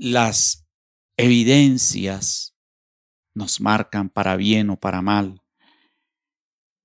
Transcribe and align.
las 0.00 0.66
evidencias 1.18 2.56
nos 3.34 3.60
marcan 3.60 4.08
para 4.08 4.36
bien 4.36 4.70
o 4.70 4.80
para 4.80 5.02
mal. 5.02 5.42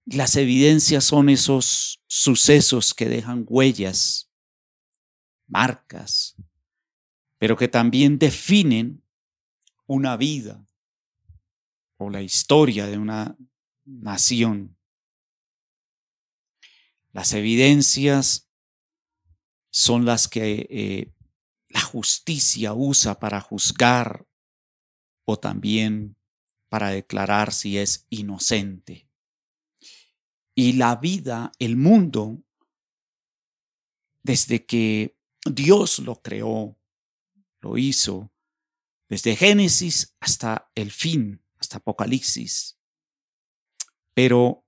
Las 0.05 0.35
evidencias 0.35 1.05
son 1.05 1.29
esos 1.29 2.03
sucesos 2.07 2.93
que 2.93 3.07
dejan 3.07 3.45
huellas, 3.47 4.29
marcas, 5.47 6.35
pero 7.37 7.55
que 7.55 7.69
también 7.69 8.19
definen 8.19 9.01
una 9.87 10.17
vida 10.17 10.65
o 11.95 12.09
la 12.09 12.21
historia 12.21 12.85
de 12.85 12.97
una 12.97 13.37
nación. 13.85 14.77
Las 17.13 17.31
evidencias 17.31 18.51
son 19.69 20.03
las 20.03 20.27
que 20.27 20.67
eh, 20.69 21.14
la 21.75 21.81
justicia 21.81 22.73
usa 22.73 23.19
para 23.19 23.41
juzgar 23.41 24.25
o 25.25 25.37
también 25.37 26.15
para 26.69 26.91
declarar 26.91 27.51
si 27.51 27.77
es 27.77 28.07
inocente. 28.09 29.09
Y 30.55 30.73
la 30.73 30.95
vida, 30.95 31.51
el 31.59 31.75
mundo, 31.75 32.41
desde 34.23 34.65
que 34.65 35.17
Dios 35.43 35.99
lo 35.99 36.21
creó, 36.21 36.79
lo 37.59 37.77
hizo, 37.77 38.31
desde 39.09 39.35
Génesis 39.35 40.15
hasta 40.21 40.71
el 40.75 40.91
fin, 40.91 41.43
hasta 41.57 41.79
Apocalipsis. 41.79 42.79
Pero 44.13 44.65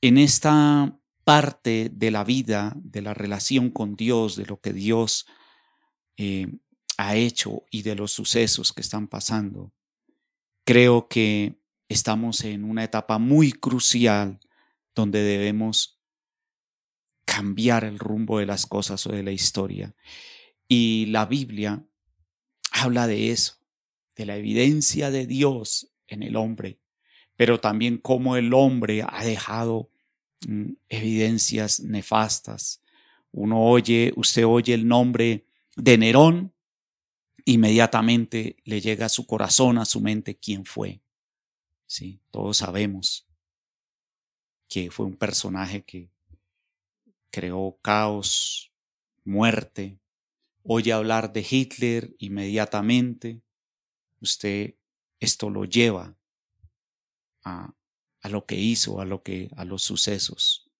en 0.00 0.18
esta 0.18 1.00
parte 1.24 1.90
de 1.92 2.12
la 2.12 2.22
vida, 2.22 2.74
de 2.76 3.02
la 3.02 3.12
relación 3.12 3.70
con 3.70 3.96
Dios, 3.96 4.36
de 4.36 4.46
lo 4.46 4.60
que 4.60 4.72
Dios 4.72 5.26
eh, 6.16 6.48
ha 6.96 7.16
hecho 7.16 7.64
y 7.70 7.82
de 7.82 7.94
los 7.94 8.12
sucesos 8.12 8.72
que 8.72 8.80
están 8.80 9.08
pasando, 9.08 9.72
creo 10.64 11.08
que 11.08 11.54
estamos 11.88 12.44
en 12.44 12.64
una 12.64 12.84
etapa 12.84 13.18
muy 13.18 13.52
crucial 13.52 14.40
donde 14.94 15.22
debemos 15.22 16.00
cambiar 17.24 17.84
el 17.84 17.98
rumbo 17.98 18.38
de 18.38 18.46
las 18.46 18.66
cosas 18.66 19.06
o 19.06 19.12
de 19.12 19.22
la 19.22 19.32
historia. 19.32 19.94
Y 20.68 21.06
la 21.06 21.26
Biblia 21.26 21.84
habla 22.70 23.06
de 23.06 23.30
eso, 23.30 23.54
de 24.16 24.26
la 24.26 24.36
evidencia 24.36 25.10
de 25.10 25.26
Dios 25.26 25.90
en 26.06 26.22
el 26.22 26.36
hombre, 26.36 26.78
pero 27.36 27.60
también 27.60 27.98
cómo 27.98 28.36
el 28.36 28.54
hombre 28.54 29.04
ha 29.06 29.24
dejado 29.24 29.90
mm, 30.46 30.72
evidencias 30.88 31.80
nefastas. 31.80 32.82
Uno 33.32 33.64
oye, 33.64 34.12
usted 34.16 34.46
oye 34.46 34.74
el 34.74 34.86
nombre 34.86 35.46
de 35.76 35.98
Nerón, 35.98 36.54
inmediatamente 37.44 38.56
le 38.64 38.80
llega 38.80 39.06
a 39.06 39.10
su 39.10 39.26
corazón, 39.26 39.78
a 39.78 39.84
su 39.84 40.00
mente, 40.00 40.36
quién 40.36 40.64
fue. 40.64 41.02
Sí, 41.86 42.20
todos 42.30 42.58
sabemos 42.58 43.26
que 44.68 44.90
fue 44.90 45.06
un 45.06 45.16
personaje 45.16 45.84
que 45.84 46.10
creó 47.30 47.78
caos, 47.82 48.72
muerte. 49.24 49.98
Oye 50.62 50.92
hablar 50.92 51.32
de 51.32 51.46
Hitler 51.48 52.14
inmediatamente, 52.18 53.42
usted 54.20 54.74
esto 55.20 55.50
lo 55.50 55.64
lleva 55.64 56.16
a, 57.44 57.74
a 58.22 58.28
lo 58.28 58.46
que 58.46 58.56
hizo, 58.56 59.00
a 59.00 59.04
lo 59.04 59.22
que, 59.22 59.50
a 59.56 59.64
los 59.64 59.82
sucesos, 59.82 60.70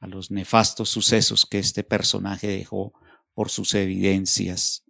a 0.00 0.06
los 0.06 0.30
nefastos 0.30 0.90
sucesos 0.90 1.46
que 1.46 1.58
este 1.58 1.84
personaje 1.84 2.48
dejó 2.48 2.92
por 3.34 3.50
sus 3.50 3.74
evidencias. 3.74 4.84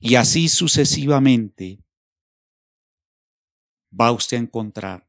Y 0.00 0.14
así 0.14 0.48
sucesivamente 0.48 1.84
va 3.98 4.12
usted 4.12 4.36
a 4.36 4.40
encontrar, 4.40 5.08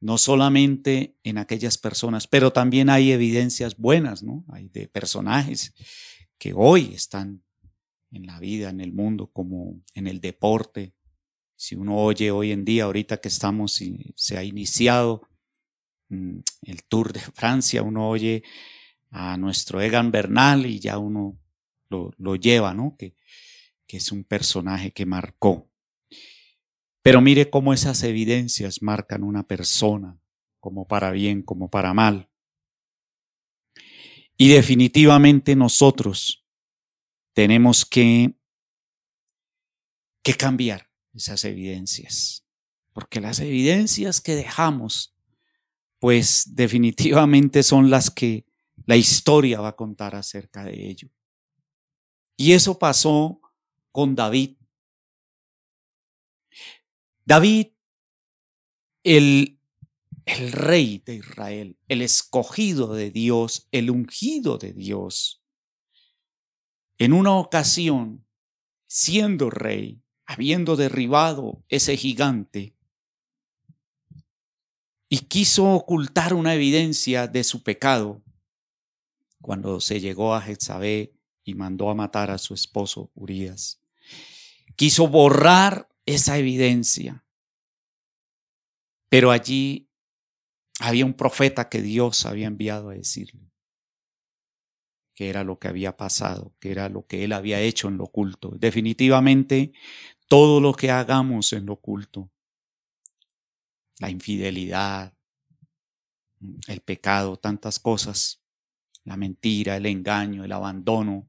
no 0.00 0.18
solamente 0.18 1.18
en 1.22 1.38
aquellas 1.38 1.78
personas, 1.78 2.26
pero 2.26 2.52
también 2.52 2.88
hay 2.90 3.12
evidencias 3.12 3.76
buenas, 3.76 4.22
¿no? 4.22 4.44
Hay 4.48 4.68
de 4.68 4.88
personajes 4.88 5.74
que 6.38 6.52
hoy 6.54 6.92
están 6.94 7.42
en 8.10 8.26
la 8.26 8.38
vida, 8.38 8.70
en 8.70 8.80
el 8.80 8.92
mundo, 8.92 9.30
como 9.32 9.82
en 9.94 10.06
el 10.06 10.20
deporte. 10.20 10.94
Si 11.56 11.74
uno 11.74 11.96
oye 11.96 12.30
hoy 12.30 12.52
en 12.52 12.64
día, 12.64 12.84
ahorita 12.84 13.18
que 13.18 13.28
estamos, 13.28 13.82
se 14.14 14.38
ha 14.38 14.44
iniciado 14.44 15.22
mm, 16.08 16.38
el 16.62 16.84
Tour 16.84 17.12
de 17.12 17.20
Francia, 17.20 17.82
uno 17.82 18.08
oye 18.08 18.44
a 19.10 19.36
nuestro 19.36 19.80
Egan 19.80 20.10
Bernal 20.10 20.66
y 20.66 20.80
ya 20.80 20.98
uno 20.98 21.38
lo, 21.88 22.12
lo 22.18 22.36
lleva, 22.36 22.74
¿no? 22.74 22.96
Que, 22.98 23.14
que 23.86 23.98
es 23.98 24.12
un 24.12 24.24
personaje 24.24 24.92
que 24.92 25.06
marcó. 25.06 25.70
Pero 27.02 27.20
mire 27.20 27.50
cómo 27.50 27.72
esas 27.72 28.02
evidencias 28.02 28.82
marcan 28.82 29.22
una 29.22 29.46
persona, 29.46 30.18
como 30.58 30.88
para 30.88 31.12
bien, 31.12 31.42
como 31.42 31.70
para 31.70 31.94
mal. 31.94 32.28
Y 34.36 34.48
definitivamente 34.48 35.54
nosotros 35.56 36.44
tenemos 37.32 37.84
que, 37.84 38.34
que 40.22 40.34
cambiar 40.34 40.90
esas 41.14 41.44
evidencias, 41.44 42.44
porque 42.92 43.20
las 43.20 43.38
evidencias 43.38 44.20
que 44.20 44.34
dejamos, 44.34 45.14
pues 45.98 46.54
definitivamente 46.54 47.62
son 47.62 47.88
las 47.88 48.10
que 48.10 48.44
la 48.86 48.96
historia 48.96 49.60
va 49.60 49.68
a 49.68 49.76
contar 49.76 50.14
acerca 50.14 50.64
de 50.64 50.88
ello. 50.88 51.10
Y 52.36 52.52
eso 52.52 52.78
pasó 52.78 53.40
con 53.90 54.14
David. 54.14 54.56
David, 57.24 57.68
el, 59.02 59.58
el 60.24 60.52
rey 60.52 61.02
de 61.04 61.16
Israel, 61.16 61.76
el 61.88 62.02
escogido 62.02 62.94
de 62.94 63.10
Dios, 63.10 63.68
el 63.72 63.90
ungido 63.90 64.58
de 64.58 64.72
Dios, 64.72 65.42
en 66.98 67.12
una 67.12 67.32
ocasión, 67.32 68.24
siendo 68.86 69.50
rey, 69.50 70.00
habiendo 70.24 70.76
derribado 70.76 71.64
ese 71.68 71.96
gigante, 71.96 72.76
y 75.08 75.18
quiso 75.20 75.70
ocultar 75.72 76.34
una 76.34 76.54
evidencia 76.54 77.26
de 77.26 77.44
su 77.44 77.62
pecado, 77.62 78.22
cuando 79.46 79.78
se 79.78 80.00
llegó 80.00 80.34
a 80.34 80.42
Jezabel 80.42 81.12
y 81.44 81.54
mandó 81.54 81.88
a 81.88 81.94
matar 81.94 82.32
a 82.32 82.38
su 82.38 82.52
esposo 82.52 83.12
Urias. 83.14 83.80
Quiso 84.74 85.06
borrar 85.06 85.88
esa 86.04 86.36
evidencia. 86.36 87.24
Pero 89.08 89.30
allí 89.30 89.88
había 90.80 91.06
un 91.06 91.14
profeta 91.14 91.68
que 91.68 91.80
Dios 91.80 92.26
había 92.26 92.48
enviado 92.48 92.90
a 92.90 92.94
decirle 92.94 93.52
que 95.14 95.28
era 95.30 95.44
lo 95.44 95.60
que 95.60 95.68
había 95.68 95.96
pasado, 95.96 96.52
que 96.58 96.72
era 96.72 96.88
lo 96.88 97.06
que 97.06 97.22
él 97.22 97.32
había 97.32 97.60
hecho 97.60 97.86
en 97.86 97.98
lo 97.98 98.04
oculto. 98.04 98.50
Definitivamente, 98.58 99.72
todo 100.26 100.60
lo 100.60 100.74
que 100.74 100.90
hagamos 100.90 101.52
en 101.52 101.66
lo 101.66 101.74
oculto, 101.74 102.32
la 104.00 104.10
infidelidad, 104.10 105.14
el 106.66 106.80
pecado, 106.80 107.36
tantas 107.36 107.78
cosas, 107.78 108.42
la 109.06 109.16
mentira, 109.16 109.76
el 109.76 109.86
engaño, 109.86 110.44
el 110.44 110.52
abandono. 110.52 111.28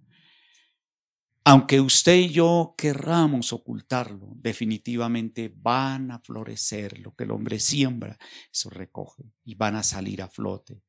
Aunque 1.45 1.79
usted 1.79 2.15
y 2.15 2.29
yo 2.29 2.73
querramos 2.77 3.53
ocultarlo, 3.53 4.33
definitivamente 4.35 5.53
van 5.55 6.11
a 6.11 6.19
florecer 6.19 6.99
lo 6.99 7.15
que 7.15 7.23
el 7.23 7.31
hombre 7.31 7.59
siembra, 7.59 8.17
eso 8.51 8.69
recoge 8.69 9.31
y 9.45 9.55
van 9.55 9.75
a 9.75 9.83
salir 9.83 10.21
a 10.21 10.27
flote. 10.27 10.81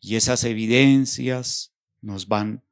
Y 0.00 0.16
esas 0.16 0.42
evidencias 0.44 1.76
nos 2.00 2.26
van 2.26 2.64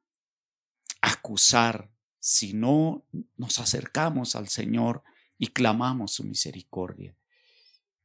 a 1.01 1.11
acusar 1.11 1.89
si 2.19 2.53
no 2.53 3.05
nos 3.37 3.59
acercamos 3.59 4.35
al 4.35 4.49
Señor 4.49 5.03
y 5.37 5.47
clamamos 5.47 6.13
su 6.13 6.25
misericordia. 6.25 7.15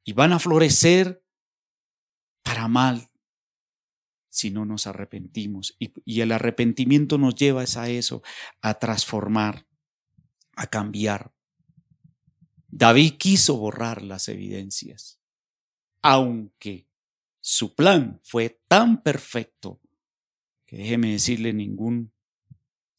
Y 0.05 0.13
van 0.13 0.35
a 0.35 0.39
florecer 0.39 1.25
para 2.43 2.69
mal 2.69 3.11
si 4.35 4.51
no 4.51 4.65
nos 4.67 4.89
arrepentimos. 4.89 5.77
Y, 5.79 6.21
el 6.21 6.33
arrepentimiento 6.33 7.19
nos 7.19 7.37
lleva 7.37 7.63
a 7.77 7.89
eso, 7.89 8.23
a 8.61 8.75
transformar, 8.75 9.67
a 10.57 10.67
cambiar. 10.67 11.33
David 12.67 13.15
quiso 13.17 13.57
borrar 13.57 14.03
las 14.03 14.29
evidencias, 14.29 15.21
aunque 16.03 16.89
su 17.41 17.77
plan 17.77 18.21
fue 18.25 18.61
tan 18.67 19.03
perfecto 19.03 19.81
que 20.67 20.79
déjeme 20.79 21.13
decirle, 21.13 21.53
ningún 21.53 22.13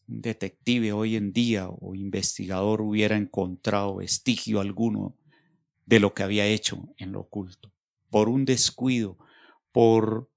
detective 0.07 0.93
hoy 0.93 1.17
en 1.17 1.33
día 1.33 1.67
o 1.67 1.95
investigador 1.95 2.79
hubiera 2.79 3.17
encontrado 3.17 3.97
vestigio 3.97 4.61
alguno 4.61 5.17
de 5.85 5.99
lo 5.99 6.13
que 6.13 6.23
había 6.23 6.45
hecho 6.45 6.93
en 6.97 7.11
lo 7.11 7.21
oculto, 7.21 7.73
por 8.09 8.29
un 8.29 8.45
descuido, 8.45 9.17
por 9.73 10.29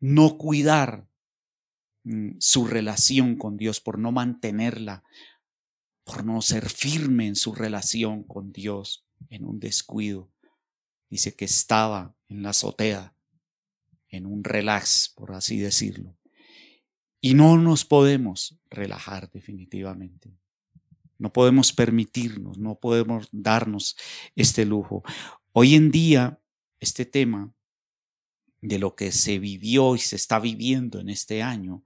no 0.00 0.38
cuidar 0.38 1.08
mm, 2.04 2.36
su 2.38 2.66
relación 2.66 3.36
con 3.36 3.56
Dios, 3.56 3.80
por 3.80 3.98
no 3.98 4.12
mantenerla, 4.12 5.04
por 6.04 6.24
no 6.24 6.40
ser 6.42 6.68
firme 6.68 7.26
en 7.26 7.36
su 7.36 7.54
relación 7.54 8.22
con 8.22 8.52
Dios, 8.52 9.04
en 9.28 9.44
un 9.44 9.60
descuido. 9.60 10.30
Dice 11.10 11.34
que 11.34 11.44
estaba 11.44 12.14
en 12.28 12.42
la 12.42 12.50
azotea, 12.50 13.14
en 14.08 14.26
un 14.26 14.44
relax, 14.44 15.12
por 15.14 15.32
así 15.32 15.58
decirlo. 15.58 16.16
Y 17.20 17.34
no 17.34 17.58
nos 17.58 17.84
podemos 17.84 18.56
relajar 18.70 19.30
definitivamente. 19.30 20.32
No 21.18 21.32
podemos 21.32 21.72
permitirnos, 21.72 22.58
no 22.58 22.76
podemos 22.76 23.28
darnos 23.32 23.96
este 24.36 24.64
lujo. 24.64 25.02
Hoy 25.52 25.74
en 25.74 25.90
día, 25.90 26.40
este 26.78 27.04
tema 27.04 27.52
de 28.60 28.78
lo 28.78 28.94
que 28.94 29.12
se 29.12 29.38
vivió 29.38 29.94
y 29.94 29.98
se 29.98 30.16
está 30.16 30.40
viviendo 30.40 31.00
en 31.00 31.08
este 31.08 31.42
año 31.42 31.84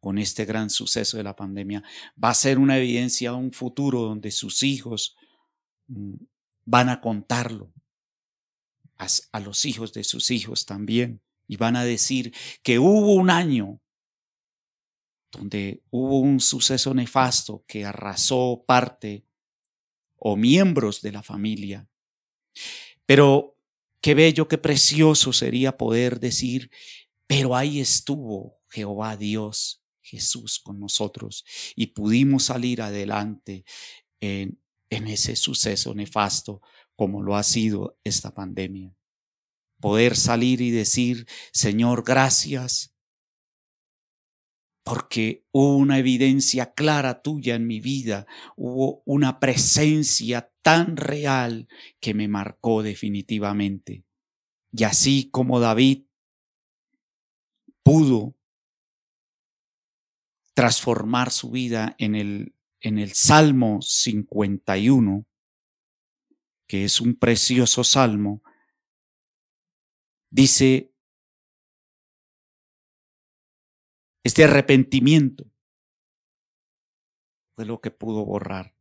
con 0.00 0.18
este 0.18 0.44
gran 0.44 0.70
suceso 0.70 1.16
de 1.16 1.22
la 1.22 1.36
pandemia, 1.36 1.82
va 2.22 2.30
a 2.30 2.34
ser 2.34 2.58
una 2.58 2.76
evidencia 2.76 3.30
de 3.30 3.36
un 3.36 3.52
futuro 3.52 4.00
donde 4.02 4.30
sus 4.30 4.62
hijos 4.62 5.16
mm, 5.86 6.14
van 6.64 6.88
a 6.88 7.00
contarlo 7.00 7.72
a, 8.98 9.06
a 9.32 9.40
los 9.40 9.64
hijos 9.64 9.92
de 9.92 10.04
sus 10.04 10.30
hijos 10.30 10.66
también 10.66 11.20
y 11.46 11.56
van 11.56 11.76
a 11.76 11.84
decir 11.84 12.34
que 12.62 12.78
hubo 12.78 13.14
un 13.14 13.30
año 13.30 13.80
donde 15.30 15.82
hubo 15.90 16.20
un 16.20 16.40
suceso 16.40 16.94
nefasto 16.94 17.64
que 17.66 17.84
arrasó 17.84 18.64
parte 18.66 19.24
o 20.16 20.36
miembros 20.36 21.00
de 21.00 21.12
la 21.12 21.22
familia. 21.22 21.88
Pero 23.06 23.51
qué 24.02 24.14
bello, 24.14 24.48
qué 24.48 24.58
precioso 24.58 25.32
sería 25.32 25.78
poder 25.78 26.20
decir, 26.20 26.70
pero 27.26 27.56
ahí 27.56 27.80
estuvo 27.80 28.60
Jehová 28.68 29.16
Dios, 29.16 29.82
Jesús 30.02 30.58
con 30.58 30.78
nosotros 30.80 31.44
y 31.76 31.88
pudimos 31.88 32.44
salir 32.44 32.82
adelante 32.82 33.64
en, 34.20 34.58
ese 34.90 35.36
suceso 35.36 35.94
nefasto 35.94 36.60
como 36.96 37.22
lo 37.22 37.36
ha 37.36 37.42
sido 37.42 37.98
esta 38.04 38.34
pandemia. 38.34 38.94
Poder 39.80 40.16
salir 40.16 40.60
y 40.60 40.70
decir, 40.70 41.26
Señor, 41.52 42.04
gracias 42.04 42.91
porque 44.84 45.44
hubo 45.52 45.76
una 45.76 45.98
evidencia 45.98 46.72
clara 46.74 47.22
tuya 47.22 47.54
en 47.54 47.66
mi 47.66 47.80
vida, 47.80 48.26
hubo 48.56 49.02
una 49.04 49.38
presencia 49.38 50.52
tan 50.62 50.96
real 50.96 51.68
que 52.00 52.14
me 52.14 52.28
marcó 52.28 52.82
definitivamente. 52.82 54.04
Y 54.72 54.84
así 54.84 55.30
como 55.30 55.60
David 55.60 56.06
pudo 57.82 58.36
transformar 60.54 61.30
su 61.30 61.50
vida 61.50 61.94
en 61.98 62.14
el, 62.14 62.54
en 62.80 62.98
el 62.98 63.12
Salmo 63.12 63.80
51, 63.82 65.26
que 66.66 66.84
es 66.84 67.00
un 67.00 67.16
precioso 67.16 67.84
salmo, 67.84 68.42
dice, 70.30 70.91
Este 74.24 74.44
arrepentimiento 74.44 75.50
fue 77.54 77.66
lo 77.66 77.80
que 77.80 77.90
pudo 77.90 78.24
borrar. 78.24 78.74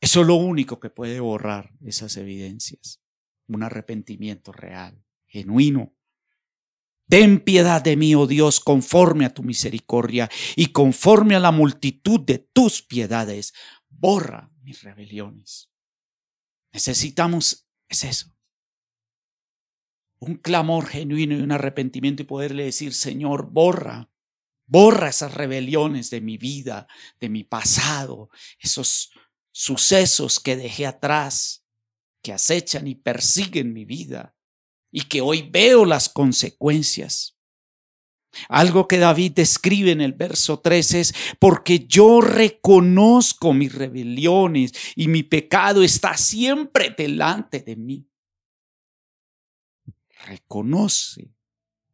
Eso 0.00 0.22
es 0.22 0.26
lo 0.26 0.34
único 0.34 0.80
que 0.80 0.90
puede 0.90 1.20
borrar 1.20 1.72
esas 1.84 2.16
evidencias. 2.16 3.00
Un 3.46 3.62
arrepentimiento 3.62 4.50
real, 4.50 5.04
genuino. 5.26 5.94
Ten 7.08 7.40
piedad 7.40 7.82
de 7.82 7.96
mí, 7.96 8.14
oh 8.14 8.26
Dios, 8.26 8.58
conforme 8.58 9.26
a 9.26 9.34
tu 9.34 9.42
misericordia 9.42 10.30
y 10.56 10.72
conforme 10.72 11.36
a 11.36 11.40
la 11.40 11.52
multitud 11.52 12.18
de 12.20 12.38
tus 12.38 12.82
piedades. 12.82 13.52
Borra 13.88 14.50
mis 14.62 14.82
rebeliones. 14.82 15.70
Necesitamos, 16.72 17.68
es 17.88 18.04
eso, 18.04 18.34
un 20.22 20.36
clamor 20.36 20.86
genuino 20.86 21.36
y 21.36 21.40
un 21.40 21.50
arrepentimiento 21.50 22.22
y 22.22 22.26
poderle 22.26 22.64
decir, 22.64 22.94
Señor, 22.94 23.50
borra, 23.50 24.08
borra 24.66 25.08
esas 25.08 25.34
rebeliones 25.34 26.10
de 26.10 26.20
mi 26.20 26.38
vida, 26.38 26.86
de 27.20 27.28
mi 27.28 27.42
pasado, 27.42 28.30
esos 28.60 29.10
sucesos 29.50 30.38
que 30.38 30.56
dejé 30.56 30.86
atrás, 30.86 31.66
que 32.22 32.32
acechan 32.32 32.86
y 32.86 32.94
persiguen 32.94 33.72
mi 33.72 33.84
vida 33.84 34.36
y 34.92 35.02
que 35.02 35.20
hoy 35.20 35.42
veo 35.50 35.84
las 35.84 36.08
consecuencias. 36.08 37.36
Algo 38.48 38.86
que 38.86 38.98
David 38.98 39.32
describe 39.32 39.90
en 39.90 40.00
el 40.00 40.12
verso 40.12 40.60
3 40.60 40.94
es, 40.94 41.14
porque 41.40 41.80
yo 41.80 42.20
reconozco 42.20 43.52
mis 43.52 43.74
rebeliones 43.74 44.72
y 44.94 45.08
mi 45.08 45.24
pecado 45.24 45.82
está 45.82 46.16
siempre 46.16 46.94
delante 46.96 47.58
de 47.58 47.74
mí 47.74 48.11
reconoce 50.26 51.30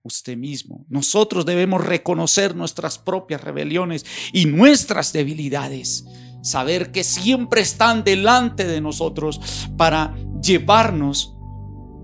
usted 0.02 0.36
mismo. 0.36 0.86
Nosotros 0.88 1.44
debemos 1.44 1.84
reconocer 1.84 2.54
nuestras 2.54 2.98
propias 2.98 3.42
rebeliones 3.42 4.04
y 4.32 4.46
nuestras 4.46 5.12
debilidades. 5.12 6.04
Saber 6.42 6.92
que 6.92 7.04
siempre 7.04 7.60
están 7.60 8.04
delante 8.04 8.66
de 8.66 8.80
nosotros 8.80 9.40
para 9.76 10.14
llevarnos 10.42 11.34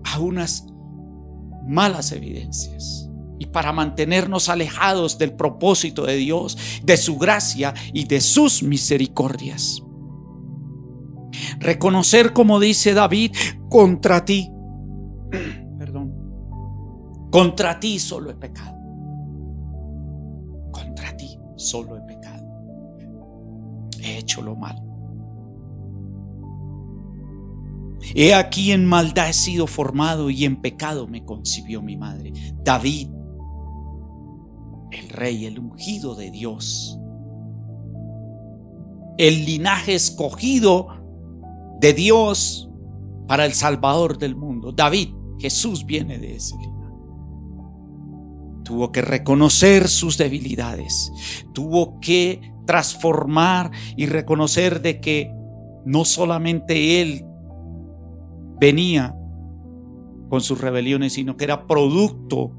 a 0.04 0.18
unas 0.18 0.66
malas 1.66 2.12
evidencias 2.12 3.08
y 3.38 3.46
para 3.46 3.72
mantenernos 3.72 4.48
alejados 4.48 5.18
del 5.18 5.34
propósito 5.34 6.04
de 6.04 6.16
Dios, 6.16 6.58
de 6.82 6.96
su 6.96 7.16
gracia 7.16 7.74
y 7.92 8.04
de 8.04 8.20
sus 8.20 8.62
misericordias. 8.62 9.82
Reconocer, 11.58 12.32
como 12.32 12.60
dice 12.60 12.92
David, 12.92 13.34
contra 13.68 14.24
ti 14.24 14.50
contra 17.34 17.80
ti 17.80 17.98
solo 17.98 18.30
he 18.30 18.36
pecado. 18.36 18.78
Contra 20.70 21.16
ti 21.16 21.36
solo 21.56 21.96
he 21.96 22.00
pecado. 22.02 22.46
He 24.00 24.18
hecho 24.18 24.40
lo 24.40 24.54
malo. 24.54 24.80
He 28.14 28.32
aquí 28.32 28.70
en 28.70 28.86
maldad 28.86 29.30
he 29.30 29.32
sido 29.32 29.66
formado 29.66 30.30
y 30.30 30.44
en 30.44 30.60
pecado 30.60 31.08
me 31.08 31.24
concibió 31.24 31.82
mi 31.82 31.96
madre. 31.96 32.32
David, 32.62 33.08
el 34.92 35.08
rey, 35.08 35.46
el 35.46 35.58
ungido 35.58 36.14
de 36.14 36.30
Dios. 36.30 37.00
El 39.18 39.44
linaje 39.44 39.96
escogido 39.96 40.86
de 41.80 41.94
Dios 41.94 42.70
para 43.26 43.44
el 43.44 43.54
Salvador 43.54 44.18
del 44.18 44.36
mundo. 44.36 44.70
David, 44.70 45.08
Jesús 45.40 45.84
viene 45.84 46.18
de 46.18 46.36
ese. 46.36 46.54
Tuvo 48.64 48.92
que 48.92 49.02
reconocer 49.02 49.88
sus 49.88 50.18
debilidades. 50.18 51.12
Tuvo 51.52 52.00
que 52.00 52.40
transformar 52.66 53.70
y 53.96 54.06
reconocer 54.06 54.80
de 54.82 55.00
que 55.00 55.32
no 55.84 56.04
solamente 56.04 57.00
él 57.02 57.24
venía 58.58 59.14
con 60.28 60.40
sus 60.40 60.60
rebeliones, 60.60 61.12
sino 61.12 61.36
que 61.36 61.44
era 61.44 61.66
producto 61.66 62.50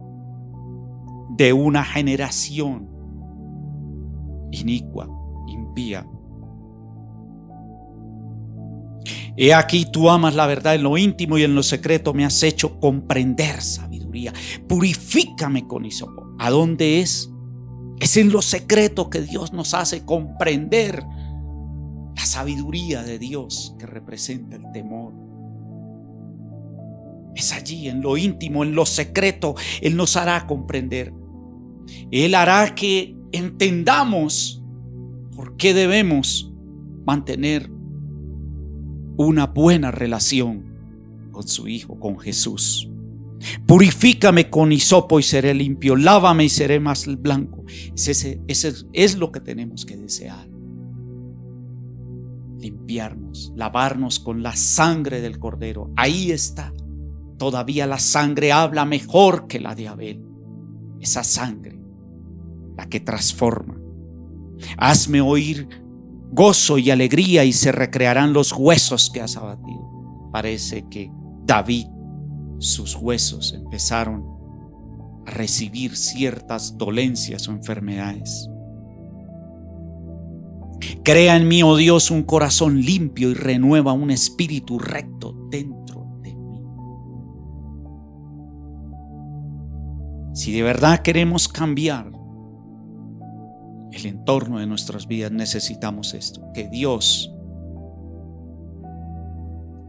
de 1.31 1.53
una 1.53 1.83
generación 1.83 2.87
inicua, 4.51 5.09
impía. 5.47 6.07
He 9.37 9.53
aquí 9.53 9.85
tú 9.91 10.09
amas 10.09 10.35
la 10.35 10.47
verdad 10.47 10.75
en 10.75 10.83
lo 10.83 10.97
íntimo 10.97 11.37
y 11.37 11.43
en 11.43 11.55
lo 11.55 11.63
secreto 11.63 12.13
me 12.13 12.23
has 12.23 12.41
hecho 12.43 12.79
comprender 12.79 13.61
Purifícame 14.67 15.67
con 15.67 15.85
hisopo. 15.85 16.35
¿A 16.39 16.49
dónde 16.49 17.01
es? 17.01 17.31
Es 17.99 18.17
en 18.17 18.31
lo 18.31 18.41
secreto 18.41 19.09
que 19.09 19.21
Dios 19.21 19.53
nos 19.53 19.73
hace 19.73 20.03
comprender 20.05 21.03
la 22.15 22.25
sabiduría 22.25 23.03
de 23.03 23.19
Dios 23.19 23.75
que 23.79 23.85
representa 23.85 24.55
el 24.55 24.71
temor. 24.71 25.13
Es 27.35 27.51
allí, 27.51 27.89
en 27.89 28.01
lo 28.01 28.15
íntimo, 28.15 28.63
en 28.63 28.75
lo 28.75 28.85
secreto, 28.85 29.55
Él 29.81 29.97
nos 29.97 30.15
hará 30.15 30.47
comprender. 30.47 31.13
Él 32.11 32.33
hará 32.33 32.73
que 32.75 33.15
entendamos 33.31 34.63
por 35.35 35.57
qué 35.57 35.73
debemos 35.73 36.51
mantener 37.05 37.69
una 39.17 39.47
buena 39.47 39.91
relación 39.91 40.65
con 41.31 41.47
su 41.47 41.67
Hijo, 41.67 41.99
con 41.99 42.17
Jesús. 42.17 42.89
Purifícame 43.65 44.49
con 44.49 44.71
hisopo 44.71 45.19
y 45.19 45.23
seré 45.23 45.53
limpio, 45.53 45.95
lávame 45.95 46.45
y 46.45 46.49
seré 46.49 46.79
más 46.79 47.05
blanco. 47.17 47.63
Ese, 47.95 48.39
es 48.47 49.17
lo 49.17 49.31
que 49.31 49.39
tenemos 49.39 49.85
que 49.85 49.97
desear. 49.97 50.47
Limpiarnos, 52.59 53.53
lavarnos 53.55 54.19
con 54.19 54.41
la 54.41 54.55
sangre 54.55 55.21
del 55.21 55.39
Cordero. 55.39 55.91
Ahí 55.95 56.31
está. 56.31 56.73
Todavía 57.37 57.85
la 57.85 57.99
sangre 57.99 58.51
habla 58.51 58.85
mejor 58.85 59.47
que 59.47 59.59
la 59.59 59.75
de 59.75 59.87
Abel. 59.87 60.23
Esa 61.01 61.23
sangre, 61.23 61.79
la 62.77 62.87
que 62.87 62.99
transforma. 62.99 63.77
Hazme 64.77 65.21
oír 65.21 65.67
gozo 66.31 66.77
y 66.77 66.91
alegría 66.91 67.45
y 67.45 67.53
se 67.53 67.71
recrearán 67.71 68.33
los 68.33 68.51
huesos 68.51 69.09
que 69.09 69.21
has 69.21 69.37
abatido. 69.37 69.81
Parece 70.31 70.85
que 70.89 71.09
David, 71.45 71.87
sus 72.59 72.95
huesos 72.95 73.53
empezaron 73.53 74.25
a 75.25 75.31
recibir 75.31 75.95
ciertas 75.95 76.77
dolencias 76.77 77.47
o 77.47 77.51
enfermedades. 77.51 78.49
Crea 81.03 81.35
en 81.35 81.47
mí, 81.47 81.63
oh 81.63 81.75
Dios, 81.75 82.11
un 82.11 82.23
corazón 82.23 82.81
limpio 82.81 83.29
y 83.29 83.33
renueva 83.33 83.93
un 83.93 84.11
espíritu 84.11 84.79
recto 84.79 85.33
dentro 85.49 86.07
de 86.21 86.35
mí. 86.35 86.61
Si 90.33 90.51
de 90.51 90.63
verdad 90.63 90.99
queremos 90.99 91.47
cambiar 91.47 92.11
el 93.91 94.05
entorno 94.05 94.59
de 94.59 94.67
nuestras 94.67 95.07
vidas, 95.07 95.31
necesitamos 95.31 96.13
esto, 96.13 96.41
que 96.53 96.67
Dios 96.67 97.34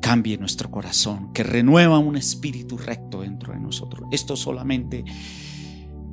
cambie 0.07 0.39
nuestro 0.39 0.71
corazón, 0.71 1.33
que 1.33 1.43
renueva 1.43 1.99
un 1.99 2.17
espíritu 2.17 2.79
recto 2.79 3.23
dentro 3.23 3.53
de 3.53 3.59
nosotros. 3.59 4.09
Esto 4.13 4.37
solamente 4.37 5.05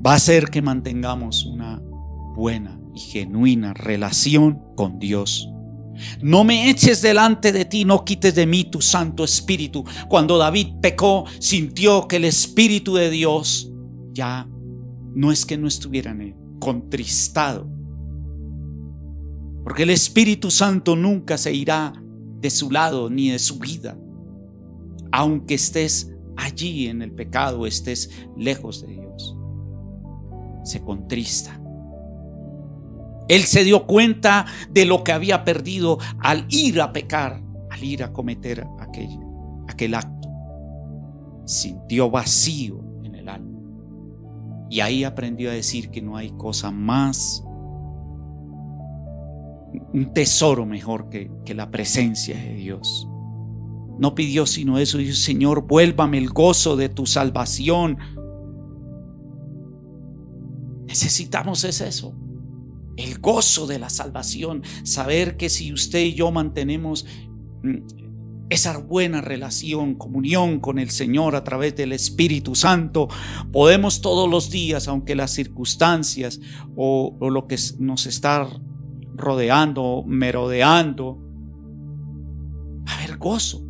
va 0.03 0.13
a 0.13 0.15
hacer 0.15 0.49
que 0.49 0.63
mantengamos 0.63 1.45
una 1.45 1.79
buena 2.35 2.81
y 2.95 2.99
genuina 2.99 3.71
relación 3.75 4.59
con 4.75 4.97
Dios. 4.97 5.47
No 6.23 6.43
me 6.43 6.71
eches 6.71 7.03
delante 7.03 7.51
de 7.51 7.65
ti, 7.65 7.85
no 7.85 8.03
quites 8.03 8.33
de 8.33 8.47
mí 8.47 8.63
tu 8.63 8.81
Santo 8.81 9.23
Espíritu. 9.23 9.85
Cuando 10.09 10.39
David 10.39 10.69
pecó, 10.81 11.25
sintió 11.37 12.07
que 12.07 12.15
el 12.15 12.25
Espíritu 12.25 12.95
de 12.95 13.11
Dios 13.11 13.71
ya 14.11 14.49
no 15.13 15.31
es 15.31 15.45
que 15.45 15.55
no 15.55 15.67
estuviera 15.67 16.09
en 16.09 16.21
él, 16.21 16.35
contristado. 16.59 17.69
Porque 19.63 19.83
el 19.83 19.91
Espíritu 19.91 20.49
Santo 20.49 20.95
nunca 20.95 21.37
se 21.37 21.53
irá 21.53 22.02
de 22.43 22.49
su 22.49 22.69
lado 22.69 23.09
ni 23.09 23.29
de 23.29 23.39
su 23.39 23.57
vida. 23.57 23.97
Aunque 25.13 25.55
estés 25.55 26.13
allí 26.35 26.87
en 26.87 27.01
el 27.01 27.13
pecado, 27.13 27.65
estés 27.65 28.11
lejos 28.37 28.81
de 28.81 28.89
Dios. 28.89 29.37
Se 30.65 30.81
contrista. 30.81 31.59
Él 33.29 33.43
se 33.43 33.63
dio 33.63 33.87
cuenta 33.87 34.45
de 34.69 34.85
lo 34.85 35.05
que 35.05 35.13
había 35.13 35.45
perdido 35.45 35.99
al 36.19 36.45
ir 36.49 36.81
a 36.81 36.91
pecar, 36.91 37.41
al 37.71 37.81
ir 37.81 38.03
a 38.03 38.11
cometer 38.11 38.67
aquel, 38.77 39.17
aquel 39.69 39.95
acto. 39.95 40.27
Sintió 41.45 42.11
vacío 42.11 42.83
en 43.03 43.15
el 43.15 43.29
alma. 43.29 43.57
Y 44.69 44.81
ahí 44.81 45.05
aprendió 45.05 45.49
a 45.49 45.53
decir 45.53 45.89
que 45.91 46.01
no 46.01 46.17
hay 46.17 46.31
cosa 46.31 46.71
más, 46.71 47.41
un 49.93 50.13
tesoro 50.13 50.65
mejor 50.65 51.09
que, 51.09 51.31
que 51.45 51.53
la 51.53 51.71
presencia 51.71 52.35
de 52.35 52.55
Dios. 52.55 53.07
No 53.99 54.15
pidió 54.15 54.45
sino 54.45 54.79
eso, 54.79 54.97
dijo, 54.97 55.13
Señor, 55.13 55.67
vuélvame 55.67 56.17
el 56.17 56.29
gozo 56.29 56.75
de 56.75 56.89
tu 56.89 57.05
salvación. 57.05 57.97
Necesitamos 60.87 61.63
es 61.63 61.81
eso 61.81 62.15
el 62.97 63.19
gozo 63.19 63.67
de 63.67 63.79
la 63.79 63.89
salvación, 63.89 64.63
saber 64.83 65.37
que 65.37 65.49
si 65.49 65.73
usted 65.73 65.99
y 65.99 66.13
yo 66.13 66.31
mantenemos 66.31 67.05
mm, 67.63 67.77
esa 68.49 68.77
buena 68.77 69.21
relación, 69.21 69.95
comunión 69.95 70.59
con 70.59 70.77
el 70.77 70.91
Señor 70.91 71.35
a 71.35 71.43
través 71.43 71.75
del 71.75 71.91
Espíritu 71.91 72.55
Santo, 72.55 73.07
podemos 73.51 74.01
todos 74.01 74.29
los 74.29 74.51
días, 74.51 74.87
aunque 74.87 75.15
las 75.15 75.31
circunstancias 75.31 76.39
o, 76.75 77.17
lo 77.19 77.47
que 77.47 77.57
nos 77.79 78.05
está 78.05 78.47
rodeando, 79.15 80.03
merodeando, 80.05 81.19
haber 82.85 83.17
gozo. 83.17 83.63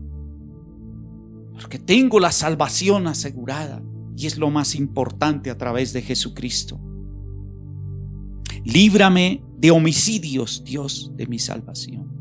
Porque 1.54 1.80
tengo 1.80 2.20
la 2.20 2.32
salvación 2.32 3.08
asegurada 3.08 3.82
y 4.16 4.28
es 4.28 4.38
lo 4.38 4.50
más 4.50 4.76
importante 4.76 5.50
a 5.50 5.58
través 5.58 5.94
de 5.94 6.02
Jesucristo. 6.02 6.80
Líbrame 8.64 9.44
de 9.58 9.72
homicidios, 9.72 10.64
Dios, 10.64 11.12
de 11.16 11.28
mi 11.28 11.40
salvación. 11.40 12.12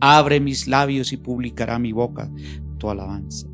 Abre 0.00 0.40
mis 0.40 0.66
labios 0.66 1.12
y 1.12 1.16
publicará 1.16 1.78
mi 1.78 1.92
boca 1.92 2.30
tu 2.78 2.90
alabanza. 2.90 3.48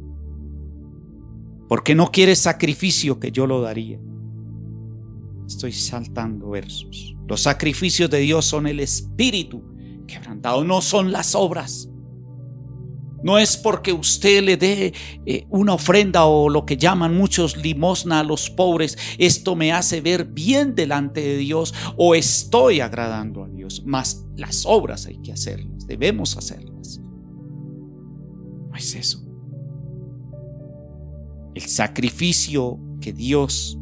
Porque 1.69 1.95
no 1.95 2.11
quieres 2.11 2.41
sacrificio 2.41 3.21
que 3.21 3.31
yo 3.31 3.47
lo 3.47 3.61
daría. 3.61 4.01
Estoy 5.47 5.73
saltando 5.73 6.51
versos. 6.51 7.17
Los 7.31 7.43
sacrificios 7.43 8.11
de 8.11 8.19
Dios 8.19 8.45
son 8.45 8.67
el 8.67 8.81
espíritu 8.81 9.63
quebrantado, 10.09 10.65
no 10.65 10.81
son 10.81 11.13
las 11.13 11.37
obras. 11.37 11.89
No 13.23 13.39
es 13.39 13.57
porque 13.57 13.93
usted 13.93 14.43
le 14.43 14.57
dé 14.57 14.93
eh, 15.27 15.47
una 15.49 15.75
ofrenda 15.75 16.25
o 16.25 16.49
lo 16.49 16.67
que 16.67 16.77
llaman 16.77 17.17
muchos 17.17 17.57
limosna 17.57 18.19
a 18.19 18.25
los 18.25 18.51
pobres. 18.51 18.99
Esto 19.17 19.55
me 19.55 19.71
hace 19.71 20.01
ver 20.01 20.25
bien 20.25 20.75
delante 20.75 21.21
de 21.21 21.37
Dios 21.37 21.73
o 21.97 22.17
estoy 22.17 22.81
agradando 22.81 23.45
a 23.45 23.49
Dios. 23.49 23.85
Mas 23.87 24.27
las 24.37 24.67
obras 24.67 25.07
hay 25.07 25.19
que 25.19 25.33
hacerlas, 25.33 25.87
debemos 25.87 26.37
hacerlas. 26.37 26.99
No 26.99 28.75
es 28.75 28.93
eso. 28.97 29.23
El 31.55 31.63
sacrificio 31.63 32.81
que 33.01 33.13
Dios 33.13 33.79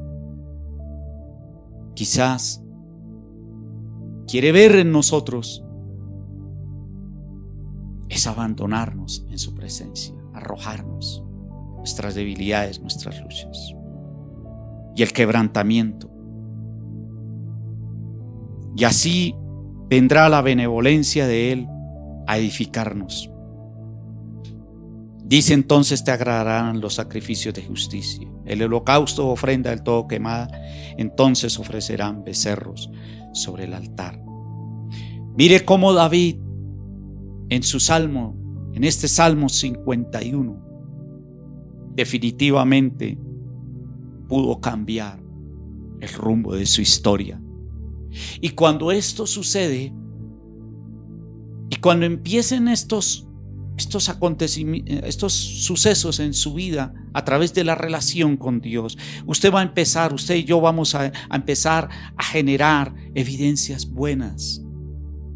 quizás 1.94 2.62
quiere 4.28 4.52
ver 4.52 4.76
en 4.76 4.92
nosotros 4.92 5.64
es 8.08 8.26
abandonarnos 8.26 9.26
en 9.30 9.38
su 9.38 9.54
presencia, 9.54 10.14
arrojarnos 10.34 11.24
nuestras 11.78 12.14
debilidades, 12.14 12.80
nuestras 12.80 13.20
luchas. 13.20 13.74
Y 14.94 15.02
el 15.02 15.12
quebrantamiento. 15.12 16.10
Y 18.76 18.84
así 18.84 19.34
vendrá 19.88 20.28
la 20.28 20.42
benevolencia 20.42 21.26
de 21.26 21.52
Él 21.52 21.68
a 22.26 22.38
edificarnos. 22.38 23.30
Dice 25.24 25.52
entonces 25.54 26.04
te 26.04 26.10
agradarán 26.10 26.80
los 26.80 26.94
sacrificios 26.94 27.54
de 27.54 27.62
justicia. 27.62 28.28
El 28.46 28.62
holocausto 28.62 29.28
ofrenda 29.28 29.70
del 29.70 29.82
todo 29.82 30.08
quemada, 30.08 30.48
entonces 30.96 31.58
ofrecerán 31.58 32.24
becerros 32.24 32.90
sobre 33.38 33.64
el 33.64 33.74
altar. 33.74 34.22
Mire 35.36 35.64
cómo 35.64 35.92
David 35.92 36.36
en 37.48 37.62
su 37.62 37.80
salmo, 37.80 38.36
en 38.74 38.84
este 38.84 39.08
Salmo 39.08 39.48
51, 39.48 40.68
definitivamente 41.94 43.18
pudo 44.28 44.60
cambiar 44.60 45.20
el 46.00 46.08
rumbo 46.10 46.54
de 46.54 46.66
su 46.66 46.82
historia. 46.82 47.40
Y 48.40 48.50
cuando 48.50 48.92
esto 48.92 49.26
sucede, 49.26 49.92
y 51.70 51.76
cuando 51.76 52.06
empiecen 52.06 52.68
estos, 52.68 53.28
estos 53.76 54.08
estos 55.04 55.32
sucesos 55.32 56.20
en 56.20 56.34
su 56.34 56.54
vida 56.54 56.94
a 57.18 57.24
través 57.24 57.52
de 57.52 57.64
la 57.64 57.74
relación 57.74 58.36
con 58.36 58.60
Dios, 58.60 58.96
usted 59.26 59.52
va 59.52 59.58
a 59.58 59.64
empezar, 59.64 60.14
usted 60.14 60.36
y 60.36 60.44
yo 60.44 60.60
vamos 60.60 60.94
a, 60.94 61.10
empezar 61.32 61.88
a 62.16 62.22
generar 62.22 62.94
evidencias 63.12 63.90
buenas 63.90 64.62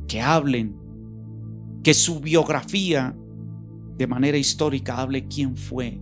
que 0.07 0.21
hablen 0.21 0.77
que 1.83 1.93
su 1.93 2.21
biografía 2.21 3.17
de 3.97 4.07
manera 4.07 4.39
histórica 4.39 4.99
hable 4.99 5.27
quién 5.27 5.57
fue 5.57 6.01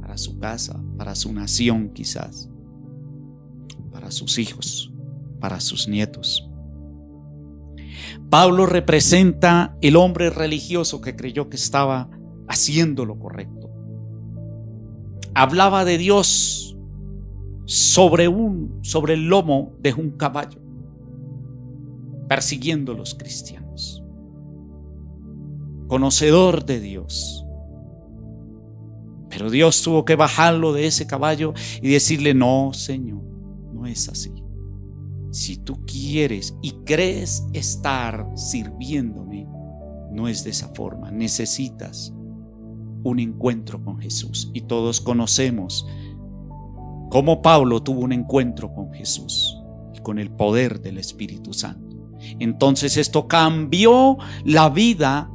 para 0.00 0.16
su 0.16 0.38
casa, 0.38 0.82
para 0.96 1.14
su 1.14 1.34
nación 1.34 1.90
quizás, 1.92 2.48
para 3.92 4.10
sus 4.10 4.38
hijos, 4.38 4.90
para 5.38 5.60
sus 5.60 5.86
nietos. 5.86 6.48
Pablo 8.30 8.64
representa 8.64 9.76
el 9.82 9.96
hombre 9.96 10.30
religioso 10.30 11.02
que 11.02 11.14
creyó 11.14 11.50
que 11.50 11.56
estaba 11.56 12.08
haciendo 12.48 13.04
lo 13.04 13.18
correcto. 13.18 13.63
Hablaba 15.34 15.84
de 15.84 15.98
Dios 15.98 16.76
sobre 17.66 18.28
un 18.28 18.80
sobre 18.82 19.14
el 19.14 19.28
lomo 19.28 19.72
de 19.80 19.94
un 19.94 20.10
caballo, 20.12 20.60
persiguiendo 22.28 22.92
a 22.92 22.96
los 22.96 23.14
cristianos 23.14 23.64
conocedor 25.88 26.64
de 26.64 26.80
Dios. 26.80 27.46
Pero 29.28 29.50
Dios 29.50 29.82
tuvo 29.82 30.04
que 30.04 30.16
bajarlo 30.16 30.72
de 30.72 30.86
ese 30.86 31.06
caballo 31.06 31.54
y 31.82 31.88
decirle, 31.88 32.34
no, 32.34 32.72
Señor, 32.72 33.22
no 33.72 33.86
es 33.86 34.08
así. 34.08 34.32
Si 35.32 35.56
tú 35.56 35.84
quieres 35.84 36.56
y 36.62 36.70
crees 36.84 37.44
estar 37.52 38.26
sirviéndome, 38.36 39.46
no 40.12 40.28
es 40.28 40.44
de 40.44 40.50
esa 40.50 40.68
forma. 40.68 41.10
Necesitas 41.10 42.13
un 43.04 43.20
encuentro 43.20 43.82
con 43.84 44.00
Jesús. 44.00 44.50
Y 44.52 44.62
todos 44.62 45.00
conocemos 45.00 45.86
cómo 47.10 47.42
Pablo 47.42 47.82
tuvo 47.82 48.00
un 48.00 48.12
encuentro 48.12 48.74
con 48.74 48.92
Jesús 48.92 49.56
y 49.94 50.00
con 50.00 50.18
el 50.18 50.30
poder 50.30 50.80
del 50.80 50.98
Espíritu 50.98 51.52
Santo. 51.52 51.96
Entonces 52.40 52.96
esto 52.96 53.28
cambió 53.28 54.16
la 54.44 54.68
vida 54.70 55.30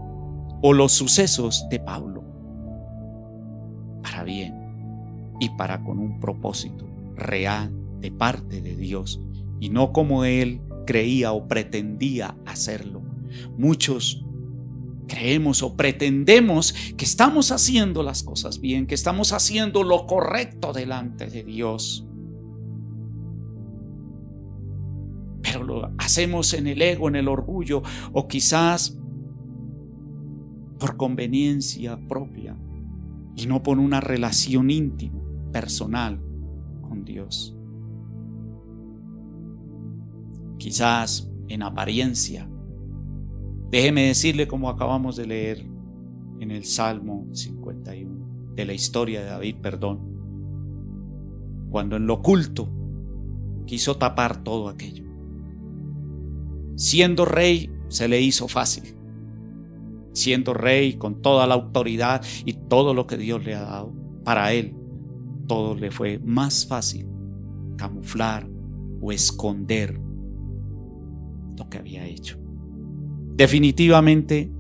o 0.62 0.74
los 0.74 0.92
sucesos 0.92 1.66
de 1.70 1.80
Pablo 1.80 2.24
para 4.04 4.24
bien 4.24 4.56
y 5.40 5.50
para 5.52 5.84
con 5.84 6.00
un 6.00 6.20
propósito 6.20 6.86
real 7.16 7.72
de 8.02 8.12
parte 8.12 8.62
de 8.62 8.76
Dios 8.76 9.22
y 9.60 9.70
no 9.70 9.94
como 9.94 10.26
él 10.26 10.62
creía 10.86 11.32
o 11.32 11.48
pretendía 11.48 12.36
hacerlo. 12.46 13.02
Muchos 13.58 14.26
creemos 15.10 15.62
o 15.62 15.76
pretendemos 15.76 16.74
que 16.96 17.04
estamos 17.04 17.52
haciendo 17.52 18.04
las 18.04 18.24
cosas 18.24 18.62
bien, 18.62 18.88
que 18.88 18.96
estamos 18.96 19.34
haciendo 19.34 19.84
lo 19.84 20.06
correcto 20.06 20.72
delante 20.72 21.26
de 21.26 21.44
Dios. 21.44 22.06
Pero 25.42 25.64
lo 25.64 25.92
hacemos 25.98 26.54
en 26.54 26.68
el 26.68 26.82
ego, 26.82 27.10
en 27.10 27.18
el 27.18 27.28
orgullo 27.28 27.82
o 28.14 28.28
quizás 28.30 28.98
por 30.80 30.96
conveniencia 30.96 32.00
propia 32.08 32.58
y 33.36 33.46
no 33.46 33.62
por 33.62 33.80
una 33.80 34.00
relación 34.00 34.70
íntima, 34.70 35.20
personal 35.52 36.22
con 36.82 37.04
Dios. 37.04 37.56
Quizás 40.58 41.30
en 41.48 41.64
apariencia 41.64 42.49
Déjeme 43.72 44.08
decirle 44.08 44.48
como 44.48 44.70
acabamos 44.70 45.16
de 45.16 45.28
leer 45.28 45.66
en 46.40 46.52
el 46.52 46.66
Salmo 46.66 47.28
51, 47.34 48.56
de 48.56 48.66
la 48.66 48.74
historia 48.74 49.22
de 49.22 49.28
David, 49.28 49.58
perdón, 49.62 50.00
cuando 51.70 51.98
en 51.98 52.08
lo 52.08 52.16
oculto 52.16 52.68
quiso 53.68 53.98
tapar 53.98 54.44
todo 54.44 54.70
aquello. 54.70 55.06
Siendo 56.76 57.26
rey 57.26 57.70
se 57.90 58.08
le 58.08 58.22
hizo 58.22 58.48
fácil. 58.48 58.96
Siendo 60.14 60.56
rey 60.56 60.94
con 60.94 61.22
toda 61.22 61.46
la 61.46 61.54
autoridad 61.54 62.24
y 62.46 62.54
todo 62.54 62.96
lo 62.96 63.06
que 63.06 63.18
Dios 63.18 63.46
le 63.46 63.54
ha 63.54 63.62
dado, 63.62 63.94
para 64.24 64.52
él 64.54 64.76
todo 65.48 65.76
le 65.76 65.92
fue 65.92 66.18
más 66.20 66.66
fácil 66.66 67.08
camuflar 67.78 68.50
o 69.02 69.12
esconder 69.12 70.00
lo 71.58 71.70
que 71.70 71.78
había 71.78 72.06
hecho. 72.08 72.39
Definitivamente 73.40 74.52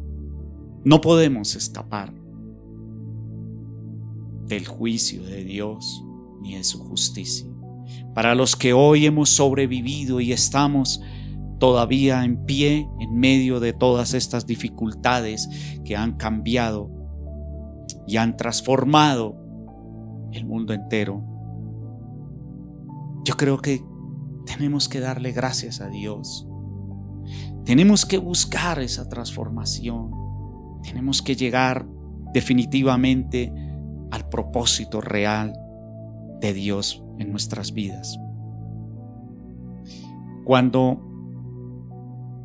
no 0.86 1.01
podemos 1.01 1.53
escapar 1.57 2.13
del 4.48 4.65
juicio 4.65 5.21
de 5.21 5.43
Dios 5.43 6.01
ni 6.41 6.55
de 6.55 6.63
su 6.63 6.79
justicia. 6.79 7.45
Para 8.15 8.36
los 8.36 8.55
que 8.55 8.71
hoy 8.71 9.05
hemos 9.05 9.31
sobrevivido 9.31 10.21
y 10.21 10.31
estamos 10.31 11.01
todavía 11.59 12.24
en 12.24 12.45
pie 12.45 12.88
en 13.01 13.15
medio 13.17 13.59
de 13.59 13.74
todas 13.74 14.13
estas 14.13 14.48
dificultades 14.48 15.50
que 15.83 15.98
han 15.98 16.15
cambiado 16.15 16.89
y 18.07 18.15
han 18.15 18.38
transformado 18.38 19.36
el 20.31 20.45
mundo 20.45 20.71
entero, 20.71 21.21
yo 23.25 23.36
creo 23.36 23.57
que 23.57 23.83
tenemos 24.45 24.88
que 24.88 25.01
darle 25.01 25.33
gracias 25.33 25.81
a 25.81 25.89
Dios 25.89 26.49
tenemos 27.69 28.03
que 28.03 28.17
buscar 28.17 28.79
esa 28.79 29.07
transformación. 29.07 30.09
Tenemos 30.81 31.21
que 31.21 31.35
llegar 31.35 31.85
definitivamente 32.33 33.53
al 34.09 34.27
propósito 34.27 35.01
real 35.01 35.53
de 36.41 36.51
Dios 36.55 37.03
en 37.19 37.29
nuestras 37.29 37.71
vidas. 37.71 38.19
Cuando 40.45 40.99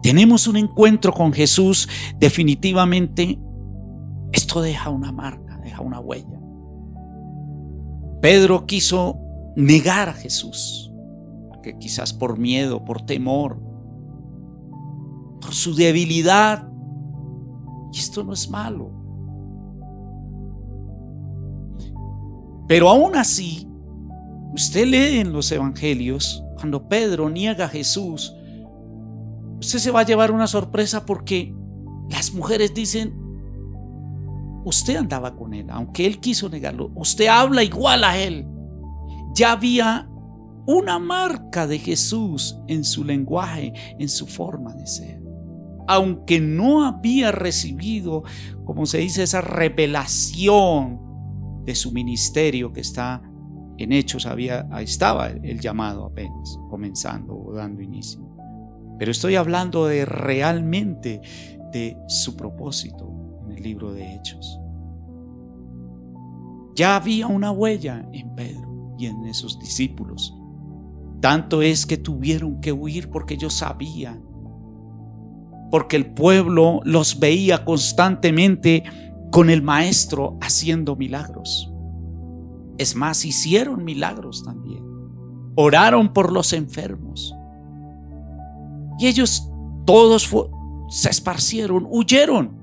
tenemos 0.03 0.47
un 0.47 0.59
encuentro 0.59 1.11
con 1.15 1.33
Jesús, 1.33 1.89
definitivamente 2.19 3.39
esto 4.31 4.61
deja 4.61 4.91
una 4.91 5.11
marca, 5.11 5.59
deja 5.65 5.81
una 5.81 6.01
huella. 6.01 6.39
Pedro 8.21 8.67
quiso 8.67 9.19
negar 9.57 10.11
a 10.11 10.13
Jesús, 10.13 10.93
que 11.63 11.79
quizás 11.79 12.13
por 12.13 12.39
miedo, 12.39 12.85
por 12.85 13.07
temor, 13.07 13.64
por 15.45 15.55
su 15.55 15.75
debilidad. 15.75 16.67
Y 17.93 17.99
esto 17.99 18.25
no 18.25 18.33
es 18.33 18.49
malo. 18.49 18.91
Pero 22.67 22.89
aún 22.89 23.15
así, 23.15 23.69
usted 24.55 24.87
lee 24.87 25.19
en 25.19 25.33
los 25.33 25.53
evangelios, 25.53 26.43
cuando 26.57 26.89
Pedro 26.89 27.29
niega 27.29 27.67
a 27.67 27.69
Jesús, 27.69 28.35
usted 29.61 29.79
se 29.79 29.91
va 29.91 30.01
a 30.01 30.07
llevar 30.07 30.31
una 30.31 30.47
sorpresa 30.47 31.05
porque 31.05 31.55
las 32.09 32.33
mujeres 32.33 32.73
dicen, 32.73 33.15
usted 34.65 34.97
andaba 34.97 35.37
con 35.37 35.53
él, 35.53 35.67
aunque 35.69 36.07
él 36.07 36.21
quiso 36.21 36.49
negarlo, 36.49 36.91
usted 36.95 37.27
habla 37.27 37.63
igual 37.63 38.03
a 38.03 38.17
él. 38.17 38.47
Ya 39.35 39.53
había 39.53 40.09
una 40.67 40.99
marca 40.99 41.67
de 41.67 41.79
Jesús 41.79 42.57
en 42.67 42.83
su 42.83 43.05
lenguaje, 43.05 43.75
en 43.99 44.09
su 44.09 44.27
forma 44.27 44.73
de 44.73 44.87
ser 44.87 45.24
aunque 45.87 46.41
no 46.41 46.85
había 46.85 47.33
recibido, 47.33 48.25
como 48.65 48.87
se 48.87 48.99
dice, 48.99 49.23
esa 49.23 49.41
revelación 49.41 51.01
de 51.65 51.75
su 51.75 51.93
ministerio 51.93 52.73
que 52.73 52.81
está 52.81 53.23
en 53.79 53.93
hechos, 53.93 54.27
había, 54.27 54.69
estaba 54.81 55.29
el 55.29 55.61
llamado 55.61 56.05
apenas 56.05 56.59
comenzando 56.71 57.37
o 57.37 57.53
dando 57.55 57.83
inicio. 57.83 58.21
Pero 58.99 59.11
estoy 59.11 59.35
hablando 59.35 59.87
de 59.87 60.05
realmente 60.05 61.21
de 61.73 61.97
su 62.07 62.37
propósito 62.37 63.11
en 63.45 63.57
el 63.57 63.63
libro 63.63 63.93
de 63.93 64.15
hechos. 64.15 64.61
Ya 66.77 66.97
había 66.97 67.27
una 67.27 67.51
huella 67.51 68.09
en 68.13 68.35
Pedro 68.35 68.95
y 68.99 69.07
en 69.07 69.25
esos 69.27 69.59
discípulos. 69.59 70.37
Tanto 71.21 71.63
es 71.63 71.87
que 71.87 71.97
tuvieron 71.97 72.61
que 72.61 72.73
huir 72.73 73.11
porque 73.11 73.35
ellos 73.35 73.55
sabían 73.55 74.23
porque 75.75 75.97
el 75.97 76.07
pueblo 76.07 76.79
los 76.85 77.19
veía 77.19 77.65
constantemente 77.65 78.85
con 79.33 79.51
el 79.51 79.61
maestro 79.61 80.39
haciendo 80.41 80.95
milagros. 80.95 81.69
Es 82.79 82.95
más, 82.95 83.25
hicieron 83.25 83.83
milagros 83.85 84.45
también. 84.45 84.85
Oraron 85.57 86.13
por 86.13 86.31
los 86.31 86.53
enfermos. 86.53 87.35
Y 89.01 89.09
ellos 89.09 89.51
todos 89.85 90.33
se 90.91 91.11
esparcieron, 91.11 91.89
huyeron. 91.91 92.57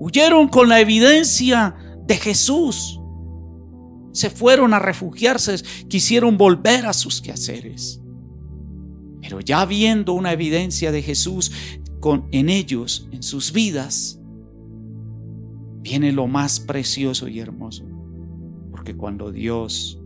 Huyeron 0.00 0.48
con 0.48 0.68
la 0.68 0.80
evidencia 0.80 1.76
de 2.04 2.16
Jesús. 2.16 3.00
Se 4.10 4.28
fueron 4.28 4.74
a 4.74 4.80
refugiarse, 4.80 5.54
quisieron 5.86 6.36
volver 6.36 6.86
a 6.86 6.92
sus 6.94 7.22
quehaceres. 7.22 8.00
Pero 9.20 9.40
ya 9.40 9.64
viendo 9.66 10.12
una 10.14 10.32
evidencia 10.32 10.92
de 10.92 11.02
Jesús 11.02 11.52
con, 12.00 12.26
en 12.32 12.48
ellos, 12.48 13.08
en 13.12 13.22
sus 13.22 13.52
vidas, 13.52 14.20
viene 15.82 16.12
lo 16.12 16.26
más 16.26 16.60
precioso 16.60 17.28
y 17.28 17.40
hermoso. 17.40 17.84
Porque 18.70 18.96
cuando 18.96 19.30
Dios 19.30 20.00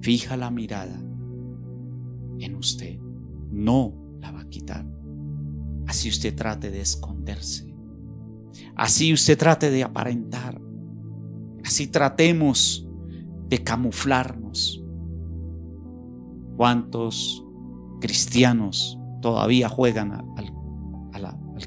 fija 0.00 0.36
la 0.36 0.50
mirada 0.50 0.98
en 2.38 2.54
usted, 2.56 2.98
no 3.50 3.94
la 4.20 4.32
va 4.32 4.40
a 4.40 4.48
quitar. 4.48 4.86
Así 5.86 6.08
usted 6.08 6.34
trate 6.34 6.70
de 6.70 6.80
esconderse. 6.80 7.74
Así 8.76 9.12
usted 9.12 9.38
trate 9.38 9.70
de 9.70 9.82
aparentar. 9.82 10.60
Así 11.64 11.86
tratemos 11.86 12.86
de 13.48 13.62
camuflarnos. 13.62 14.83
¿Cuántos 16.56 17.44
cristianos 18.00 18.98
todavía 19.20 19.68
juegan 19.68 20.12
al, 20.12 20.54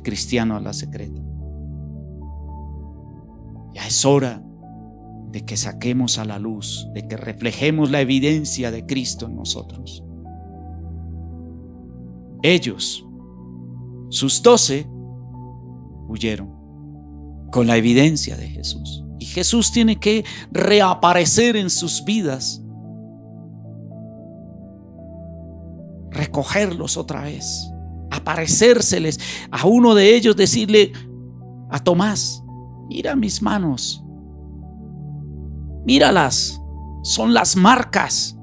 cristiano 0.03 0.55
a 0.55 0.61
la 0.61 0.73
secreta? 0.73 1.21
Ya 3.73 3.87
es 3.87 4.05
hora 4.05 4.43
de 5.31 5.43
que 5.43 5.57
saquemos 5.57 6.17
a 6.19 6.25
la 6.25 6.39
luz, 6.39 6.87
de 6.93 7.07
que 7.07 7.17
reflejemos 7.17 7.91
la 7.91 8.01
evidencia 8.01 8.71
de 8.71 8.85
Cristo 8.85 9.25
en 9.25 9.35
nosotros. 9.35 10.03
Ellos, 12.43 13.05
sus 14.09 14.41
doce, 14.41 14.87
huyeron 16.07 16.55
con 17.51 17.67
la 17.67 17.77
evidencia 17.77 18.37
de 18.37 18.47
Jesús. 18.47 19.03
Y 19.19 19.25
Jesús 19.25 19.71
tiene 19.71 19.99
que 19.99 20.23
reaparecer 20.51 21.55
en 21.55 21.69
sus 21.69 22.05
vidas 22.05 22.63
recogerlos 26.37 26.97
otra 26.97 27.23
vez, 27.23 27.71
aparecérseles 28.11 29.19
a 29.51 29.65
uno 29.65 29.95
de 29.95 30.15
ellos, 30.15 30.35
decirle 30.35 30.91
a 31.69 31.79
Tomás, 31.79 32.43
mira 32.87 33.15
mis 33.15 33.41
manos, 33.41 34.03
míralas, 35.85 36.61
son 37.03 37.33
las 37.33 37.55
marcas 37.55 38.33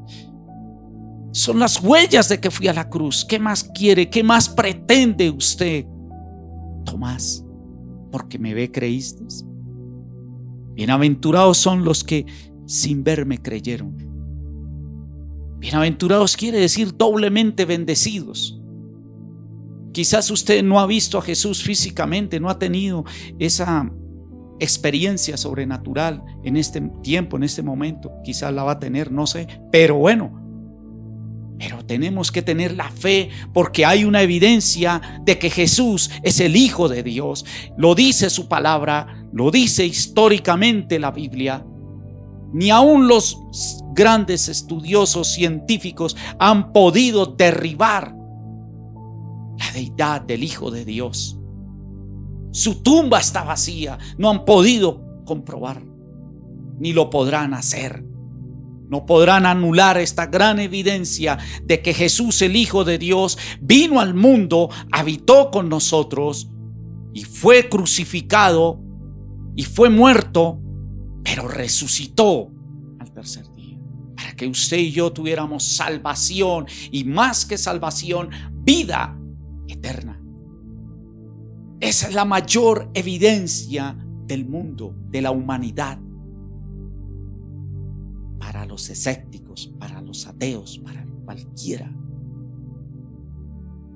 Son 1.33 1.59
las 1.59 1.83
huellas 1.83 2.29
de 2.29 2.39
que 2.39 2.49
fui 2.49 2.69
a 2.69 2.73
la 2.73 2.89
cruz. 2.89 3.25
¿Qué 3.25 3.41
más 3.41 3.65
quiere? 3.65 4.09
¿Qué 4.09 4.23
más 4.23 4.49
pretende 4.49 5.31
usted? 5.31 5.85
Tomás, 6.85 7.45
porque 8.13 8.39
me 8.39 8.55
ve 8.55 8.71
creíste. 8.71 9.25
Bienaventurados 10.75 11.59
son 11.59 11.85
los 11.85 12.05
que 12.05 12.25
sin 12.67 13.03
verme 13.03 13.39
creyeron. 13.43 14.04
Bienaventurados 15.65 16.37
quiere 16.37 16.61
decir 16.61 16.95
doblemente 16.95 17.65
bendecidos. 17.65 18.61
Quizás 19.95 20.31
usted 20.31 20.63
no 20.63 20.79
ha 20.79 20.87
visto 20.87 21.17
a 21.17 21.23
Jesús 21.23 21.63
físicamente, 21.63 22.39
no 22.39 22.51
ha 22.51 22.59
tenido 22.59 23.07
esa 23.39 23.91
experiencia 24.61 25.39
sobrenatural 25.39 26.23
en 26.45 26.59
este 26.59 26.83
tiempo, 27.03 27.39
en 27.39 27.45
este 27.45 27.63
momento. 27.63 28.13
Quizás 28.23 28.53
la 28.53 28.63
va 28.63 28.73
a 28.73 28.79
tener, 28.79 29.11
no 29.11 29.27
sé. 29.27 29.47
Pero 29.73 29.97
bueno, 29.97 30.39
pero 31.59 31.83
tenemos 31.83 32.31
que 32.31 32.43
tener 32.43 32.77
la 32.77 32.91
fe 32.91 33.31
porque 33.55 33.87
hay 33.87 34.05
una 34.05 34.21
evidencia 34.21 35.23
de 35.25 35.39
que 35.39 35.49
Jesús 35.49 36.11
es 36.23 36.41
el 36.41 36.57
Hijo 36.57 36.91
de 36.91 37.03
Dios. 37.03 37.47
Lo 37.79 37.95
dice 37.95 38.29
su 38.29 38.49
palabra, 38.49 39.27
lo 39.33 39.51
dice 39.51 39.87
históricamente 39.87 40.99
la 40.99 41.11
Biblia. 41.11 41.65
Ni 42.53 42.69
aun 42.71 43.09
los 43.09 43.39
grandes 43.95 44.49
estudiosos 44.49 45.29
científicos 45.33 46.17
han 46.39 46.73
podido 46.73 47.27
derribar 47.27 48.15
la 49.59 49.73
deidad 49.73 50.23
del 50.23 50.43
Hijo 50.43 50.71
de 50.71 50.85
Dios. 50.85 51.39
Su 52.51 52.83
tumba 52.83 53.21
está 53.21 53.43
vacía, 53.45 53.99
no 54.19 54.31
han 54.31 54.45
podido 54.45 55.03
comprobar, 55.25 55.83
ni 56.79 56.93
lo 56.93 57.11
podrán 57.11 57.55
hacer. 57.55 58.05
No 58.89 59.07
podrán 59.07 59.47
anular 59.47 59.99
esta 59.99 60.27
gran 60.27 60.61
evidencia 60.61 61.39
de 61.65 61.81
que 61.81 61.95
Jesús, 61.95 62.43
el 62.43 62.55
Hijo 62.55 62.85
de 62.85 62.99
Dios, 62.99 63.39
vino 63.61 63.99
al 63.99 64.15
mundo, 64.15 64.69
habitó 64.93 65.51
con 65.51 65.69
nosotros 65.69 66.51
y 67.13 67.25
fue 67.25 67.69
crucificado 67.69 68.81
y 69.57 69.63
fue 69.63 69.89
muerto, 69.89 70.61
pero 71.23 71.49
resucitó 71.49 72.51
al 72.99 73.11
tercer 73.13 73.45
día. 73.53 73.54
Que 74.37 74.47
usted 74.47 74.79
y 74.79 74.91
yo 74.91 75.13
tuviéramos 75.13 75.65
salvación 75.65 76.67
y 76.91 77.05
más 77.05 77.45
que 77.45 77.59
salvación, 77.59 78.31
vida 78.63 79.19
eterna. 79.69 80.21
Esa 81.81 82.09
es 82.09 82.15
la 82.15 82.25
mayor 82.25 82.91
evidencia 82.95 83.97
del 84.27 84.47
mundo, 84.47 84.97
de 85.11 85.23
la 85.23 85.31
humanidad 85.31 85.99
para 88.39 88.67
los 88.67 88.89
escépticos, 88.91 89.75
para 89.79 90.01
los 90.01 90.27
ateos, 90.27 90.79
para 90.79 91.05
cualquiera. 91.25 91.91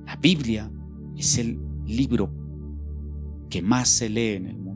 La 0.06 0.16
Biblia 0.16 0.70
es 1.16 1.38
el 1.38 1.60
libro 1.86 2.30
que 3.48 3.62
más 3.62 3.88
se 3.88 4.08
lee 4.08 4.36
en 4.36 4.46
el 4.46 4.58
mundo. 4.58 4.67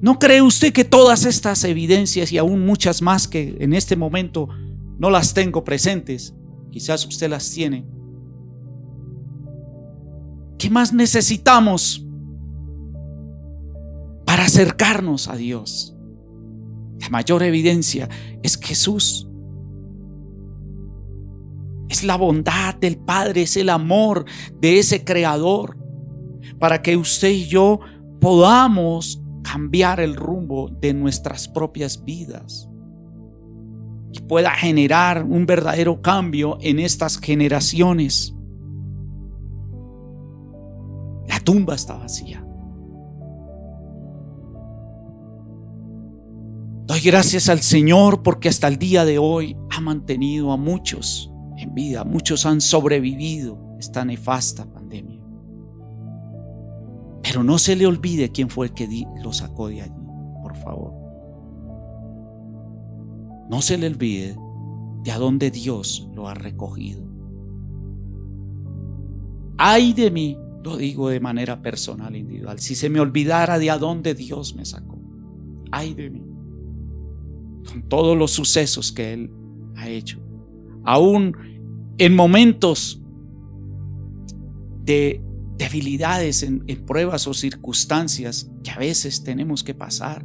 ¿No 0.00 0.18
cree 0.18 0.42
usted 0.42 0.72
que 0.72 0.84
todas 0.84 1.24
estas 1.24 1.64
evidencias 1.64 2.32
y 2.32 2.38
aún 2.38 2.64
muchas 2.64 3.02
más 3.02 3.28
que 3.28 3.56
en 3.60 3.72
este 3.72 3.96
momento 3.96 4.48
no 4.98 5.10
las 5.10 5.34
tengo 5.34 5.64
presentes, 5.64 6.34
quizás 6.70 7.06
usted 7.06 7.28
las 7.28 7.50
tiene? 7.50 7.84
¿Qué 10.58 10.70
más 10.70 10.92
necesitamos 10.92 12.06
para 14.24 14.44
acercarnos 14.44 15.28
a 15.28 15.36
Dios? 15.36 15.94
La 17.00 17.08
mayor 17.10 17.42
evidencia 17.42 18.08
es 18.42 18.56
Jesús. 18.56 19.28
Es 21.88 22.02
la 22.02 22.16
bondad 22.16 22.74
del 22.76 22.96
Padre, 22.96 23.42
es 23.42 23.56
el 23.56 23.68
amor 23.68 24.24
de 24.60 24.78
ese 24.78 25.04
Creador, 25.04 25.76
para 26.58 26.80
que 26.80 26.96
usted 26.96 27.28
y 27.30 27.46
yo 27.46 27.80
podamos 28.20 29.20
cambiar 29.44 30.00
el 30.00 30.16
rumbo 30.16 30.68
de 30.68 30.92
nuestras 30.94 31.46
propias 31.46 32.04
vidas 32.04 32.68
y 34.12 34.20
pueda 34.20 34.50
generar 34.50 35.22
un 35.24 35.46
verdadero 35.46 36.00
cambio 36.00 36.58
en 36.60 36.80
estas 36.80 37.18
generaciones. 37.18 38.34
La 41.28 41.38
tumba 41.40 41.74
está 41.74 41.94
vacía. 41.94 42.44
Doy 46.86 47.00
gracias 47.00 47.48
al 47.48 47.60
Señor 47.60 48.22
porque 48.22 48.48
hasta 48.48 48.68
el 48.68 48.78
día 48.78 49.04
de 49.04 49.18
hoy 49.18 49.56
ha 49.70 49.80
mantenido 49.80 50.52
a 50.52 50.56
muchos 50.56 51.30
en 51.56 51.74
vida. 51.74 52.04
Muchos 52.04 52.46
han 52.46 52.60
sobrevivido 52.60 53.58
esta 53.78 54.04
nefasta 54.04 54.64
pandemia. 54.64 54.83
Pero 57.24 57.42
no 57.42 57.58
se 57.58 57.74
le 57.74 57.86
olvide 57.86 58.30
quién 58.30 58.48
fue 58.48 58.66
el 58.66 58.72
que 58.72 59.04
lo 59.20 59.32
sacó 59.32 59.68
de 59.68 59.82
allí, 59.82 60.06
por 60.42 60.54
favor. 60.56 60.92
No 63.50 63.60
se 63.60 63.76
le 63.76 63.88
olvide 63.88 64.36
de 65.02 65.10
a 65.10 65.18
dónde 65.18 65.50
Dios 65.50 66.08
lo 66.14 66.28
ha 66.28 66.34
recogido. 66.34 67.02
Ay 69.56 69.92
de 69.92 70.10
mí, 70.12 70.38
lo 70.62 70.76
digo 70.76 71.08
de 71.08 71.18
manera 71.18 71.60
personal, 71.60 72.14
individual, 72.14 72.60
si 72.60 72.76
se 72.76 72.88
me 72.88 73.00
olvidara 73.00 73.58
de 73.58 73.70
a 73.70 73.78
dónde 73.78 74.14
Dios 74.14 74.54
me 74.54 74.64
sacó. 74.64 74.98
Ay 75.72 75.94
de 75.94 76.10
mí 76.10 76.34
con 77.64 77.82
todos 77.88 78.16
los 78.16 78.30
sucesos 78.30 78.92
que 78.92 79.12
Él 79.14 79.30
ha 79.76 79.88
hecho. 79.88 80.20
Aún 80.84 81.36
en 81.98 82.14
momentos 82.14 83.02
de 84.84 85.23
debilidades, 85.56 86.42
en, 86.42 86.64
pruebas 86.86 87.26
o 87.26 87.34
circunstancias 87.34 88.50
que 88.62 88.70
a 88.70 88.78
veces 88.78 89.22
tenemos 89.22 89.62
que 89.62 89.74
pasar. 89.74 90.24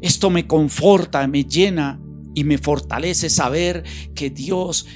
Esto 0.00 0.30
me 0.30 0.46
conforta, 0.46 1.26
me 1.26 1.44
llena 1.44 2.00
y 2.34 2.44
me 2.44 2.58
fortalece 2.58 3.28
saber 3.28 3.84
que 4.14 4.30
Dios, 4.30 4.86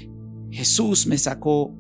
Jesús 0.51 1.07
me 1.07 1.19
sacó 1.19 1.75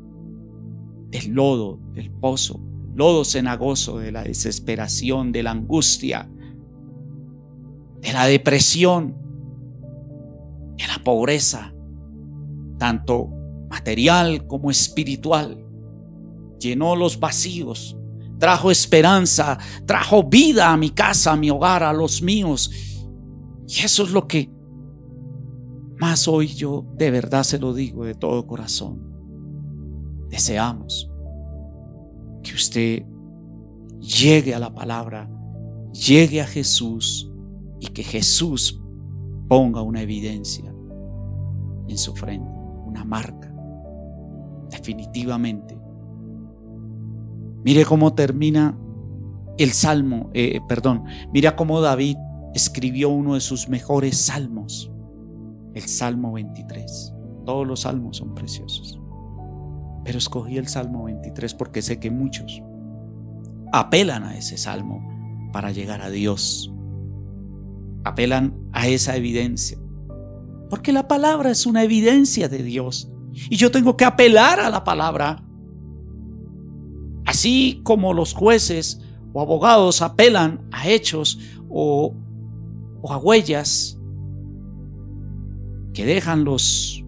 del 1.10 1.32
lodo, 1.32 1.80
del 1.92 2.10
pozo, 2.10 2.60
lodo 2.94 3.24
cenagoso, 3.24 3.98
de 3.98 4.12
la 4.12 4.24
desesperación, 4.24 5.32
de 5.32 5.42
la 5.42 5.52
angustia, 5.52 6.30
de 8.00 8.12
la 8.12 8.26
depresión, 8.26 9.16
en 10.76 10.88
la 10.88 11.02
pobreza, 11.02 11.72
tanto 12.78 13.30
material 13.70 14.46
como 14.46 14.70
espiritual. 14.70 15.63
Llenó 16.58 16.96
los 16.96 17.18
vacíos, 17.18 17.96
trajo 18.38 18.70
esperanza, 18.70 19.58
trajo 19.86 20.24
vida 20.24 20.72
a 20.72 20.76
mi 20.76 20.90
casa, 20.90 21.32
a 21.32 21.36
mi 21.36 21.50
hogar, 21.50 21.82
a 21.82 21.92
los 21.92 22.22
míos. 22.22 22.70
Y 23.66 23.80
eso 23.80 24.04
es 24.04 24.10
lo 24.10 24.26
que 24.26 24.50
más 25.98 26.28
hoy 26.28 26.48
yo 26.48 26.84
de 26.96 27.10
verdad 27.10 27.44
se 27.44 27.58
lo 27.58 27.72
digo 27.72 28.04
de 28.04 28.14
todo 28.14 28.46
corazón. 28.46 29.00
Deseamos 30.28 31.10
que 32.42 32.54
usted 32.54 33.06
llegue 34.00 34.54
a 34.54 34.58
la 34.58 34.74
palabra, 34.74 35.30
llegue 35.92 36.40
a 36.40 36.46
Jesús 36.46 37.30
y 37.80 37.86
que 37.86 38.02
Jesús 38.02 38.80
ponga 39.48 39.82
una 39.82 40.02
evidencia 40.02 40.74
en 41.88 41.98
su 41.98 42.14
frente, 42.14 42.50
una 42.84 43.04
marca, 43.04 43.54
definitivamente. 44.70 45.78
Mire 47.64 47.84
cómo 47.84 48.14
termina 48.14 48.78
el 49.58 49.72
salmo, 49.72 50.30
eh, 50.34 50.60
perdón, 50.68 51.04
mira 51.32 51.56
cómo 51.56 51.80
David 51.80 52.16
escribió 52.54 53.08
uno 53.08 53.34
de 53.34 53.40
sus 53.40 53.68
mejores 53.68 54.18
salmos, 54.18 54.90
el 55.74 55.82
Salmo 55.82 56.32
23. 56.32 57.14
Todos 57.44 57.66
los 57.66 57.80
salmos 57.80 58.18
son 58.18 58.34
preciosos, 58.34 59.00
pero 60.04 60.18
escogí 60.18 60.56
el 60.56 60.68
Salmo 60.68 61.04
23 61.04 61.54
porque 61.54 61.82
sé 61.82 61.98
que 61.98 62.10
muchos 62.10 62.62
apelan 63.72 64.24
a 64.24 64.36
ese 64.36 64.56
salmo 64.56 65.50
para 65.52 65.72
llegar 65.72 66.02
a 66.02 66.10
Dios 66.10 66.74
apelan 68.04 68.54
a 68.72 68.86
esa 68.86 69.16
evidencia. 69.16 69.78
Porque 70.70 70.92
la 70.92 71.08
palabra 71.08 71.50
es 71.50 71.66
una 71.66 71.82
evidencia 71.82 72.48
de 72.48 72.62
Dios. 72.62 73.10
Y 73.50 73.56
yo 73.56 73.70
tengo 73.70 73.96
que 73.96 74.04
apelar 74.04 74.60
a 74.60 74.70
la 74.70 74.84
palabra. 74.84 75.42
Así 77.24 77.80
como 77.82 78.12
los 78.12 78.34
jueces 78.34 79.00
o 79.32 79.40
abogados 79.40 80.02
apelan 80.02 80.60
a 80.72 80.88
hechos 80.88 81.38
o, 81.68 82.14
a 83.08 83.18
huellas 83.18 83.98
que 85.92 86.06
dejan 86.06 86.44
los, 86.44 87.04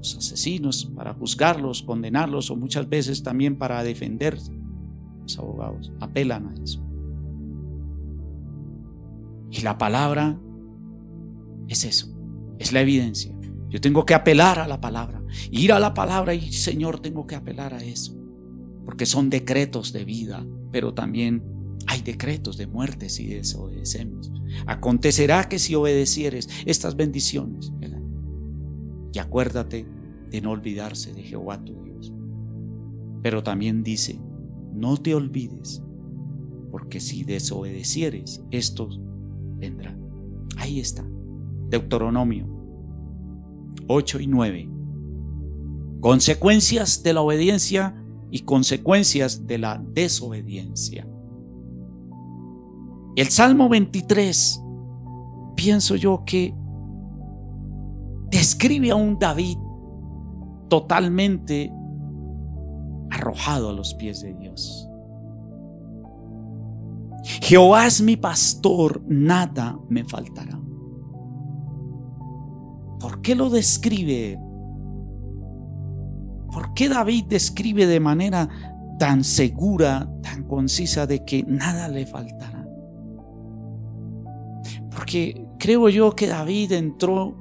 asesinos 0.00 0.90
para 0.96 1.14
juzgarlos, 1.14 1.82
condenarlos 1.82 2.50
o 2.50 2.56
muchas 2.56 2.88
veces 2.88 3.22
también 3.22 3.56
para 3.56 3.82
defender 3.82 4.36
los 5.22 5.38
abogados. 5.38 5.92
Apelan 6.00 6.48
a 6.48 6.62
eso. 6.62 6.84
Y 9.50 9.60
la 9.62 9.78
palabra 9.78 10.38
es 11.68 11.84
eso, 11.84 12.08
es 12.58 12.72
la 12.72 12.80
evidencia, 12.80 13.34
Yo 13.68 13.80
tengo 13.80 14.04
que 14.04 14.14
apelar 14.14 14.58
a 14.58 14.68
la 14.68 14.80
palabra. 14.80 15.22
Ir 15.50 15.72
a 15.72 15.78
la 15.78 15.94
palabra 15.94 16.34
y 16.34 16.52
Señor, 16.52 17.00
tengo 17.00 17.26
que 17.26 17.34
apelar 17.34 17.72
a 17.72 17.82
eso. 17.82 18.21
Porque 18.92 19.06
son 19.06 19.30
decretos 19.30 19.94
de 19.94 20.04
vida, 20.04 20.46
pero 20.70 20.92
también 20.92 21.42
hay 21.86 22.02
decretos 22.02 22.58
de 22.58 22.66
muerte 22.66 23.08
si 23.08 23.26
desobedecemos. 23.26 24.30
Acontecerá 24.66 25.48
que 25.48 25.58
si 25.58 25.74
obedecieres 25.74 26.46
estas 26.66 26.94
bendiciones, 26.94 27.72
y 29.14 29.18
acuérdate 29.18 29.86
de 30.30 30.40
no 30.42 30.50
olvidarse 30.50 31.14
de 31.14 31.22
Jehová 31.22 31.64
tu 31.64 31.82
Dios. 31.82 32.12
Pero 33.22 33.42
también 33.42 33.82
dice, 33.82 34.20
no 34.74 34.98
te 34.98 35.14
olvides, 35.14 35.82
porque 36.70 37.00
si 37.00 37.24
desobedecieres, 37.24 38.44
esto 38.50 38.90
vendrá. 39.56 39.98
Ahí 40.58 40.80
está, 40.80 41.02
Deuteronomio 41.70 42.46
8 43.86 44.20
y 44.20 44.26
9. 44.26 44.68
Consecuencias 46.00 47.02
de 47.02 47.14
la 47.14 47.22
obediencia 47.22 48.01
y 48.32 48.40
consecuencias 48.40 49.46
de 49.46 49.58
la 49.58 49.78
desobediencia. 49.78 51.06
El 53.14 53.28
Salmo 53.28 53.68
23, 53.68 54.62
pienso 55.54 55.96
yo 55.96 56.24
que 56.24 56.54
describe 58.30 58.90
a 58.90 58.96
un 58.96 59.18
David 59.18 59.58
totalmente 60.70 61.70
arrojado 63.10 63.68
a 63.68 63.72
los 63.74 63.92
pies 63.94 64.22
de 64.22 64.32
Dios. 64.32 64.88
Jehová 67.42 67.86
es 67.86 68.00
mi 68.00 68.16
pastor, 68.16 69.02
nada 69.06 69.78
me 69.90 70.04
faltará. 70.04 70.58
¿Por 72.98 73.20
qué 73.20 73.34
lo 73.34 73.50
describe? 73.50 74.40
¿Por 76.52 76.74
qué 76.74 76.88
David 76.88 77.24
describe 77.28 77.86
de 77.86 77.98
manera 77.98 78.48
tan 78.98 79.24
segura, 79.24 80.08
tan 80.22 80.44
concisa 80.44 81.06
de 81.06 81.24
que 81.24 81.42
nada 81.44 81.88
le 81.88 82.06
faltará? 82.06 82.68
Porque 84.94 85.46
creo 85.58 85.88
yo 85.88 86.14
que 86.14 86.26
David 86.26 86.72
entró 86.72 87.34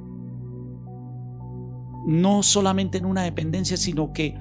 no 2.08 2.42
solamente 2.42 2.98
en 2.98 3.06
una 3.06 3.24
dependencia, 3.24 3.78
sino 3.78 4.14
que 4.14 4.36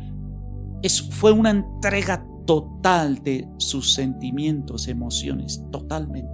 fue 1.11 1.33
una 1.33 1.51
entrega 1.51 2.25
total 2.47 3.23
de 3.23 3.49
sus 3.59 3.93
sentimientos, 3.93 4.89
emociones, 4.89 5.63
totalmente. 5.71 6.31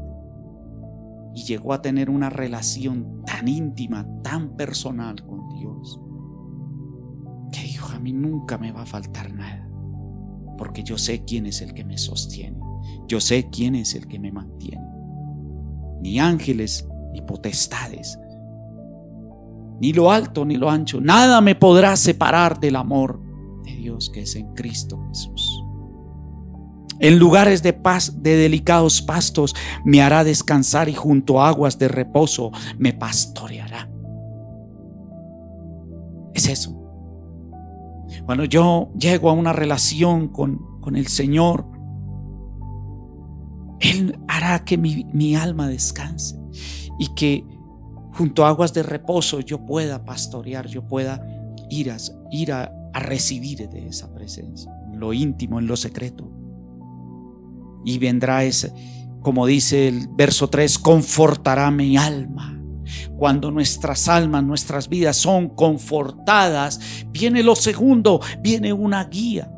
Y 1.35 1.43
llegó 1.45 1.73
a 1.73 1.83
tener 1.83 2.09
una 2.09 2.31
relación 2.31 3.23
tan 3.25 3.49
íntima, 3.49 4.07
tan 4.23 4.57
personal 4.57 5.23
con 5.27 5.49
Dios, 5.59 6.01
que 7.53 7.61
dijo, 7.61 7.93
a 7.93 7.99
mí 7.99 8.13
nunca 8.13 8.59
me 8.59 8.73
va 8.73 8.83
a 8.83 8.87
faltar 8.87 9.33
nada, 9.33 9.69
porque 10.59 10.83
yo 10.83 10.99
sé 10.99 11.25
quién 11.25 11.47
es 11.47 11.61
el 11.63 11.75
que 11.75 11.85
me 11.85 11.99
sostiene, 11.99 12.59
yo 13.09 13.21
sé 13.21 13.49
quién 13.51 13.75
es 13.75 13.95
el 13.95 14.07
que 14.07 14.19
me 14.19 14.33
mantiene. 14.33 14.85
Ni 16.01 16.21
ángeles, 16.21 16.87
ni 17.13 17.23
potestades, 17.23 18.19
ni 19.81 19.93
lo 19.93 20.11
alto 20.11 20.45
ni 20.45 20.57
lo 20.57 20.71
ancho, 20.71 21.01
nada 21.01 21.41
me 21.41 21.55
podrá 21.55 21.97
separar 21.97 22.61
del 22.61 22.77
amor 22.77 23.21
de 23.65 23.77
Dios 23.77 24.11
que 24.11 24.23
es 24.23 24.37
en 24.37 24.53
Cristo 24.55 25.03
Jesús. 25.09 25.63
En 26.99 27.19
lugares 27.19 27.63
de 27.63 27.75
paz, 27.75 28.23
de 28.23 28.37
delicados 28.37 29.03
pastos, 29.03 29.55
me 29.85 30.01
hará 30.01 30.25
descansar 30.25 30.89
y 30.89 30.95
junto 30.95 31.43
a 31.43 31.49
aguas 31.49 31.79
de 31.79 31.89
reposo 31.89 32.53
me 32.79 32.95
pastoreará. 32.95 33.91
Es 36.33 36.49
eso. 36.49 36.76
Cuando 38.27 38.45
yo 38.45 38.91
llego 38.99 39.31
a 39.31 39.33
una 39.33 39.53
relación 39.53 40.29
con, 40.29 40.81
con 40.81 40.97
el 40.97 41.07
Señor, 41.07 41.67
Él 43.81 44.19
hará 44.29 44.65
que 44.65 44.77
mi, 44.77 45.05
mi 45.13 45.37
alma 45.37 45.69
descanse 45.69 46.39
y 46.99 47.15
que 47.15 47.45
junto 48.13 48.45
a 48.45 48.49
aguas 48.49 48.73
de 48.73 48.83
reposo 48.83 49.41
yo 49.41 49.65
pueda 49.65 50.05
pastorear, 50.05 50.67
yo 50.67 50.87
pueda 50.87 51.25
ir 51.71 51.91
a, 51.91 51.97
ir 52.31 52.53
a, 52.53 52.73
recibir 52.95 53.69
de 53.69 53.89
esa 53.89 54.13
presencia, 54.15 54.73
en 54.91 54.99
lo 54.99 55.13
íntimo, 55.13 55.59
en 55.59 55.67
lo 55.67 55.77
secreto. 55.77 56.31
Y 57.85 57.99
vendrá 57.99 58.43
ese, 58.43 58.73
como 59.21 59.47
dice 59.47 59.89
el 59.89 60.09
verso 60.09 60.49
3, 60.49 60.79
confortará 60.79 61.71
mi 61.71 61.99
alma. 61.99 62.56
Cuando 63.17 63.51
nuestras 63.51 64.09
almas, 64.09 64.45
nuestras 64.45 64.89
vidas 64.89 65.17
son 65.17 65.49
confortadas, 65.49 66.81
viene 67.11 67.43
lo 67.43 67.57
segundo, 67.57 68.21
viene 68.41 68.73
una 68.73 69.05
guía, 69.05 69.51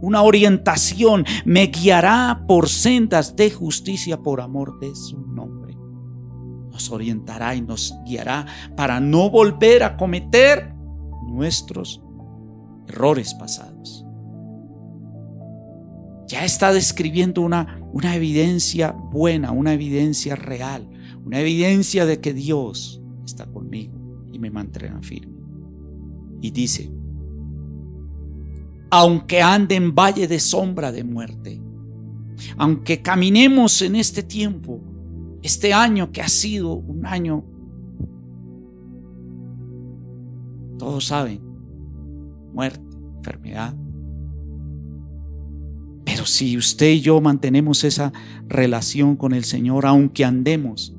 una 0.00 0.22
orientación, 0.22 1.24
me 1.44 1.66
guiará 1.66 2.44
por 2.46 2.68
sendas 2.68 3.36
de 3.36 3.50
justicia 3.50 4.18
por 4.18 4.40
amor 4.40 4.78
de 4.78 4.94
su 4.94 5.20
nombre. 5.26 5.76
Nos 6.70 6.90
orientará 6.90 7.54
y 7.54 7.60
nos 7.60 7.94
guiará 8.06 8.46
para 8.76 9.00
no 9.00 9.30
volver 9.30 9.82
a 9.82 9.96
cometer 9.96 10.74
nuestros 11.26 12.02
errores 12.88 13.34
pasados. 13.34 14.04
Ya 16.26 16.44
está 16.44 16.72
describiendo 16.72 17.42
una, 17.42 17.80
una 17.92 18.14
evidencia 18.14 18.92
buena, 18.92 19.50
una 19.50 19.72
evidencia 19.72 20.36
real, 20.36 20.88
una 21.30 21.38
evidencia 21.38 22.06
de 22.06 22.20
que 22.20 22.34
Dios 22.34 23.00
está 23.24 23.46
conmigo 23.46 23.94
y 24.32 24.40
me 24.40 24.50
mantendrá 24.50 25.00
firme. 25.00 25.32
Y 26.40 26.50
dice, 26.50 26.90
aunque 28.90 29.40
ande 29.40 29.76
en 29.76 29.94
valle 29.94 30.26
de 30.26 30.40
sombra 30.40 30.90
de 30.90 31.04
muerte, 31.04 31.62
aunque 32.56 33.00
caminemos 33.00 33.80
en 33.80 33.94
este 33.94 34.24
tiempo 34.24 34.80
este 35.40 35.72
año 35.72 36.10
que 36.10 36.20
ha 36.20 36.26
sido 36.26 36.72
un 36.74 37.06
año, 37.06 37.44
todos 40.80 41.04
saben, 41.04 41.40
muerte, 42.52 42.82
enfermedad. 43.18 43.76
Pero 46.04 46.26
si 46.26 46.56
usted 46.56 46.90
y 46.90 47.00
yo 47.02 47.20
mantenemos 47.20 47.84
esa 47.84 48.12
relación 48.48 49.14
con 49.14 49.32
el 49.32 49.44
Señor, 49.44 49.86
aunque 49.86 50.24
andemos 50.24 50.96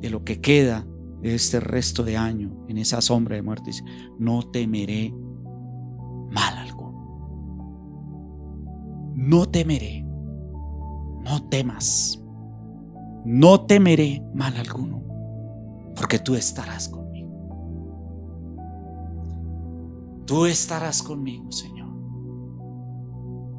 de 0.00 0.10
lo 0.10 0.24
que 0.24 0.40
queda 0.40 0.86
de 1.22 1.34
este 1.34 1.60
resto 1.60 2.02
de 2.02 2.16
año 2.16 2.64
en 2.68 2.78
esa 2.78 3.00
sombra 3.00 3.36
de 3.36 3.42
muerte, 3.42 3.70
no 4.18 4.42
temeré 4.50 5.14
mal 6.30 6.58
alguno. 6.58 6.86
No 9.14 9.46
temeré, 9.48 10.02
no 11.24 11.48
temas 11.48 12.22
no 13.26 13.62
temeré 13.62 14.22
mal 14.34 14.56
alguno, 14.56 15.02
porque 15.96 16.20
tú 16.20 16.36
estarás 16.36 16.88
conmigo. 16.88 17.28
Tú 20.24 20.46
estarás 20.46 21.02
conmigo, 21.02 21.50
Señor. 21.50 21.90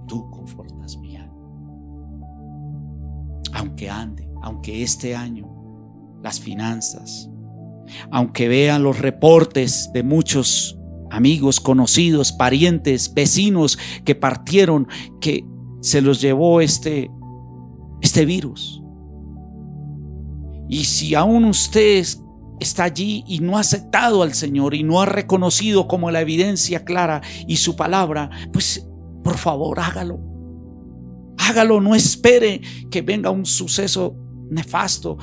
Tú 0.07 0.31
confortas 0.31 0.97
mi 0.97 1.17
alma. 1.17 1.35
Aunque 3.55 3.89
ande, 3.89 4.29
aunque 4.41 4.83
este 4.83 5.13
año 5.13 5.56
las 6.21 6.39
finanzas, 6.39 7.29
aunque 8.11 8.47
vean 8.47 8.83
los 8.83 8.99
reportes 8.99 9.89
de 9.93 10.03
muchos 10.03 10.77
amigos, 11.09 11.59
conocidos, 11.59 12.31
parientes, 12.31 13.13
vecinos 13.13 13.77
que 14.03 14.15
partieron, 14.15 14.87
que 15.21 15.45
se 15.81 16.01
los 16.01 16.21
llevó 16.21 16.61
este, 16.61 17.09
este 18.01 18.25
virus. 18.25 18.81
Y 20.69 20.83
si 20.83 21.15
aún 21.15 21.45
usted 21.45 22.05
está 22.59 22.85
allí 22.85 23.23
y 23.27 23.39
no 23.39 23.57
ha 23.57 23.61
aceptado 23.61 24.23
al 24.23 24.33
Señor 24.33 24.73
y 24.73 24.83
no 24.83 25.01
ha 25.01 25.05
reconocido 25.05 25.87
como 25.87 26.11
la 26.11 26.21
evidencia 26.21 26.83
clara 26.83 27.21
y 27.47 27.57
su 27.57 27.75
palabra, 27.75 28.29
pues 28.51 28.87
por 29.23 29.37
favor 29.37 29.79
hágalo. 29.79 30.19
Hágalo, 31.37 31.79
no 31.79 31.95
espere 31.95 32.61
que 32.89 33.01
venga 33.01 33.29
un 33.29 33.45
suceso 33.45 34.15
nefasto 34.49 35.17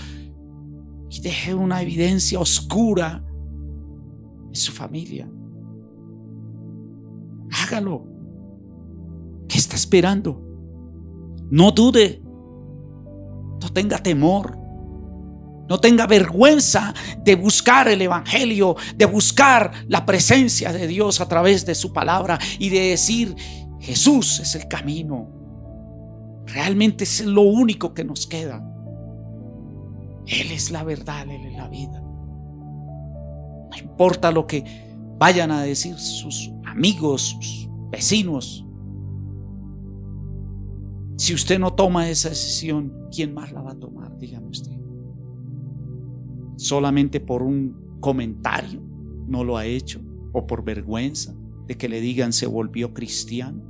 y 1.15 1.21
deje 1.21 1.55
una 1.55 1.81
evidencia 1.81 2.41
oscura 2.41 3.25
en 4.49 4.55
su 4.55 4.73
familia. 4.73 5.31
Hágalo. 7.53 8.05
¿Qué 9.49 9.59
está 9.59 9.77
esperando? 9.77 10.43
No 11.51 11.71
dude. 11.71 12.21
No 13.63 13.73
tenga 13.73 13.99
temor. 13.99 14.59
No 15.69 15.79
tenga 15.79 16.07
vergüenza 16.07 16.93
de 17.23 17.37
buscar 17.37 17.89
el 17.89 18.03
Evangelio, 18.03 18.77
de 18.97 19.07
buscar 19.07 19.73
la 19.87 20.05
presencia 20.05 20.73
de 20.73 20.87
Dios 20.89 21.21
a 21.21 21.29
través 21.29 21.65
de 21.65 21.75
su 21.75 21.93
palabra 21.93 22.39
y 22.59 22.71
de 22.71 22.91
decir, 22.91 23.37
Jesús 23.81 24.41
es 24.41 24.57
el 24.57 24.67
camino. 24.67 25.31
Realmente 26.47 27.05
es 27.05 27.25
lo 27.25 27.43
único 27.43 27.95
que 27.95 28.05
nos 28.05 28.27
queda. 28.27 28.74
Él 30.27 30.53
es 30.53 30.71
la 30.71 30.85
verdad, 30.85 31.29
Él 31.29 31.47
es 31.47 31.57
la 31.57 31.69
vida. 31.69 32.01
No 33.71 33.77
importa 33.83 34.31
lo 34.31 34.47
que 34.47 34.65
vayan 35.19 35.51
a 35.51 35.63
decir 35.63 35.97
sus 35.99 36.53
amigos, 36.65 37.37
sus 37.41 37.69
vecinos. 37.91 38.67
Si 41.17 41.33
usted 41.35 41.59
no 41.59 41.73
toma 41.73 42.09
esa 42.09 42.31
decisión, 42.31 43.09
¿quién 43.15 43.35
más 43.35 43.53
la 43.53 43.63
va 43.63 43.73
a 43.73 43.79
tomar? 43.79 44.17
Dígame 44.19 44.49
usted. 44.49 44.73
Solamente 46.57 47.21
por 47.21 47.43
un 47.43 47.99
comentario 48.01 48.81
no 49.27 49.45
lo 49.45 49.57
ha 49.57 49.67
hecho 49.67 50.01
o 50.33 50.47
por 50.47 50.65
vergüenza 50.65 51.35
de 51.67 51.77
que 51.77 51.89
le 51.89 52.01
digan 52.01 52.33
se 52.33 52.47
volvió 52.47 52.93
cristiano. 52.93 53.63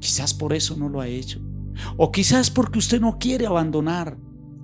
Quizás 0.00 0.32
por 0.32 0.52
eso 0.52 0.76
no 0.76 0.88
lo 0.88 1.00
ha 1.00 1.08
hecho. 1.08 1.40
O 1.96 2.10
quizás 2.10 2.50
porque 2.50 2.78
usted 2.78 3.00
no 3.00 3.18
quiere 3.18 3.46
abandonar 3.46 4.16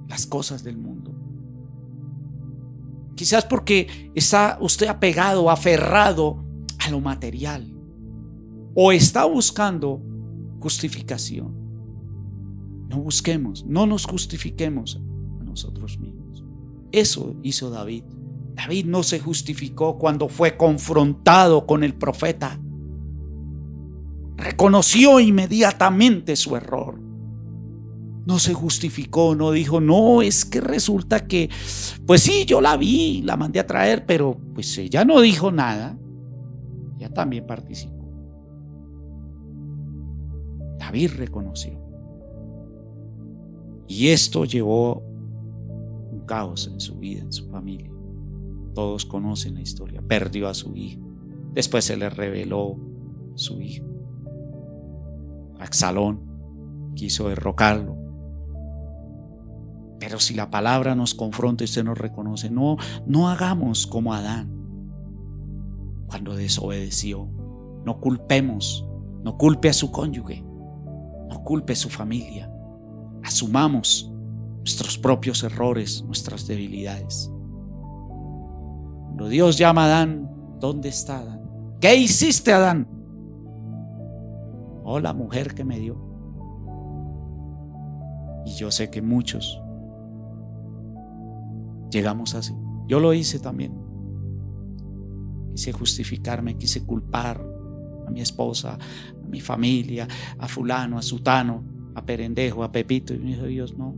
las 0.08 0.26
cosas 0.26 0.62
del 0.62 0.76
mundo. 0.76 1.14
Quizás 3.14 3.44
porque 3.44 4.12
está 4.14 4.58
usted 4.60 4.88
apegado, 4.88 5.50
aferrado 5.50 6.44
a 6.78 6.90
lo 6.90 7.00
material. 7.00 7.74
O 8.74 8.92
está 8.92 9.24
buscando 9.24 10.02
justificación. 10.60 11.54
No 12.88 12.98
busquemos, 13.00 13.64
no 13.64 13.86
nos 13.86 14.04
justifiquemos 14.06 15.00
a 15.40 15.44
nosotros 15.44 15.98
mismos. 15.98 16.44
Eso 16.92 17.36
hizo 17.42 17.70
David. 17.70 18.04
David 18.54 18.86
no 18.86 19.02
se 19.02 19.18
justificó 19.18 19.98
cuando 19.98 20.28
fue 20.28 20.56
confrontado 20.56 21.66
con 21.66 21.84
el 21.84 21.94
profeta. 21.94 22.60
Reconoció 24.36 25.18
inmediatamente 25.20 26.36
su 26.36 26.56
error. 26.56 27.00
No 28.26 28.38
se 28.38 28.54
justificó, 28.54 29.34
no 29.34 29.52
dijo, 29.52 29.80
no, 29.80 30.20
es 30.20 30.44
que 30.44 30.60
resulta 30.60 31.26
que, 31.26 31.48
pues 32.06 32.22
sí, 32.22 32.44
yo 32.44 32.60
la 32.60 32.76
vi, 32.76 33.22
la 33.22 33.36
mandé 33.36 33.60
a 33.60 33.66
traer, 33.66 34.04
pero 34.04 34.36
pues 34.54 34.76
ella 34.78 35.04
no 35.04 35.20
dijo 35.20 35.52
nada. 35.52 35.96
Ella 36.98 37.12
también 37.12 37.46
participó. 37.46 37.96
David 40.78 41.12
reconoció. 41.16 41.80
Y 43.88 44.08
esto 44.08 44.44
llevó 44.44 45.02
un 46.10 46.24
caos 46.26 46.68
en 46.72 46.80
su 46.80 46.96
vida, 46.98 47.22
en 47.22 47.32
su 47.32 47.48
familia. 47.48 47.90
Todos 48.74 49.06
conocen 49.06 49.54
la 49.54 49.62
historia. 49.62 50.02
Perdió 50.02 50.48
a 50.48 50.54
su 50.54 50.76
hijo. 50.76 51.00
Después 51.54 51.84
se 51.84 51.96
le 51.96 52.10
reveló 52.10 52.76
su 53.34 53.60
hijo. 53.60 53.95
Axalón 55.58 56.92
quiso 56.94 57.28
derrocarlo. 57.28 57.96
Pero 59.98 60.20
si 60.20 60.34
la 60.34 60.50
palabra 60.50 60.94
nos 60.94 61.14
confronta 61.14 61.64
y 61.64 61.66
usted 61.66 61.84
nos 61.84 61.98
reconoce, 61.98 62.50
no, 62.50 62.76
no 63.06 63.28
hagamos 63.28 63.86
como 63.86 64.12
Adán 64.12 64.52
cuando 66.06 66.34
desobedeció. 66.34 67.28
No 67.84 68.00
culpemos, 68.00 68.86
no 69.22 69.36
culpe 69.38 69.68
a 69.68 69.72
su 69.72 69.90
cónyuge, 69.90 70.42
no 70.42 71.42
culpe 71.44 71.72
a 71.72 71.76
su 71.76 71.88
familia. 71.88 72.50
Asumamos 73.22 74.12
nuestros 74.58 74.98
propios 74.98 75.42
errores, 75.44 76.02
nuestras 76.04 76.46
debilidades. 76.46 77.30
Cuando 79.06 79.28
Dios 79.28 79.56
llama 79.56 79.84
a 79.84 79.86
Adán, 79.86 80.30
¿dónde 80.60 80.88
está 80.88 81.18
Adán? 81.18 81.40
¿Qué 81.80 81.94
hiciste, 81.96 82.52
Adán? 82.52 82.95
Oh, 84.88 85.00
la 85.00 85.12
mujer 85.12 85.52
que 85.52 85.64
me 85.64 85.80
dio. 85.80 85.96
Y 88.46 88.54
yo 88.54 88.70
sé 88.70 88.88
que 88.88 89.02
muchos 89.02 89.60
llegamos 91.90 92.36
así. 92.36 92.54
Yo 92.86 93.00
lo 93.00 93.12
hice 93.12 93.40
también. 93.40 93.74
Quise 95.56 95.72
justificarme, 95.72 96.56
quise 96.56 96.86
culpar 96.86 97.44
a 98.06 98.10
mi 98.12 98.20
esposa, 98.20 98.74
a 98.74 99.28
mi 99.28 99.40
familia, 99.40 100.06
a 100.38 100.46
fulano, 100.46 100.98
a 100.98 101.02
sutano, 101.02 101.64
a 101.96 102.06
perendejo, 102.06 102.62
a 102.62 102.70
pepito. 102.70 103.12
Y 103.12 103.18
me 103.18 103.30
dijo 103.30 103.46
Dios, 103.46 103.76
no. 103.76 103.96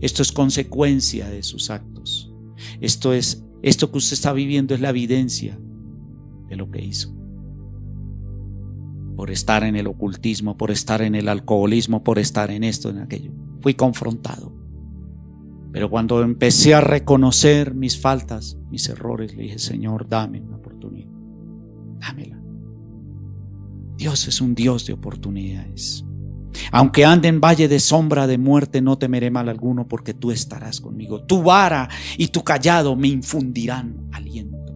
Esto 0.00 0.22
es 0.22 0.30
consecuencia 0.30 1.28
de 1.28 1.42
sus 1.42 1.68
actos. 1.68 2.32
Esto 2.80 3.12
es 3.12 3.44
esto 3.62 3.90
que 3.90 3.98
usted 3.98 4.14
está 4.14 4.32
viviendo 4.32 4.72
es 4.72 4.80
la 4.80 4.90
evidencia 4.90 5.58
de 6.48 6.56
lo 6.56 6.70
que 6.70 6.80
hizo. 6.80 7.12
Por 9.16 9.30
estar 9.30 9.64
en 9.64 9.76
el 9.76 9.86
ocultismo, 9.86 10.56
por 10.56 10.70
estar 10.70 11.02
en 11.02 11.14
el 11.14 11.28
alcoholismo, 11.28 12.02
por 12.02 12.18
estar 12.18 12.50
en 12.50 12.64
esto, 12.64 12.88
en 12.90 12.98
aquello. 12.98 13.32
Fui 13.60 13.74
confrontado. 13.74 14.52
Pero 15.72 15.88
cuando 15.88 16.22
empecé 16.22 16.74
a 16.74 16.80
reconocer 16.80 17.74
mis 17.74 17.98
faltas, 17.98 18.58
mis 18.70 18.88
errores, 18.88 19.34
le 19.34 19.44
dije, 19.44 19.58
Señor, 19.58 20.08
dame 20.08 20.40
una 20.40 20.56
oportunidad. 20.56 21.10
Dámela. 21.98 22.38
Dios 23.96 24.28
es 24.28 24.40
un 24.40 24.54
Dios 24.54 24.86
de 24.86 24.92
oportunidades. 24.92 26.04
Aunque 26.70 27.04
ande 27.04 27.28
en 27.28 27.40
valle 27.40 27.68
de 27.68 27.80
sombra 27.80 28.26
de 28.26 28.36
muerte, 28.36 28.82
no 28.82 28.98
temeré 28.98 29.30
mal 29.30 29.48
alguno, 29.48 29.88
porque 29.88 30.12
tú 30.12 30.30
estarás 30.30 30.80
conmigo. 30.80 31.22
Tu 31.24 31.42
vara 31.42 31.88
y 32.18 32.28
tu 32.28 32.44
callado 32.44 32.94
me 32.96 33.08
infundirán 33.08 34.08
aliento. 34.12 34.74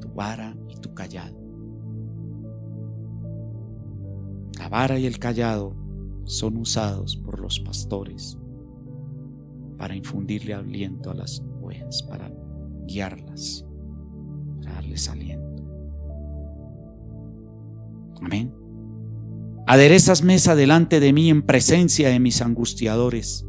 Tu 0.00 0.08
vara 0.14 0.54
y 0.68 0.76
tu 0.76 0.94
callado. 0.94 1.33
La 4.64 4.70
vara 4.70 4.98
y 4.98 5.04
el 5.04 5.18
callado 5.18 5.76
son 6.24 6.56
usados 6.56 7.18
por 7.18 7.38
los 7.38 7.60
pastores 7.60 8.38
para 9.76 9.94
infundirle 9.94 10.54
aliento 10.54 11.10
a 11.10 11.14
las 11.14 11.44
ovejas, 11.60 12.02
para 12.04 12.32
guiarlas, 12.86 13.66
para 14.62 14.76
darles 14.76 15.06
aliento. 15.10 15.62
Amén. 18.22 18.54
Aderezas 19.66 20.22
mesa 20.22 20.54
delante 20.54 20.98
de 20.98 21.12
mí 21.12 21.28
en 21.28 21.42
presencia 21.42 22.08
de 22.08 22.18
mis 22.18 22.40
angustiadores. 22.40 23.44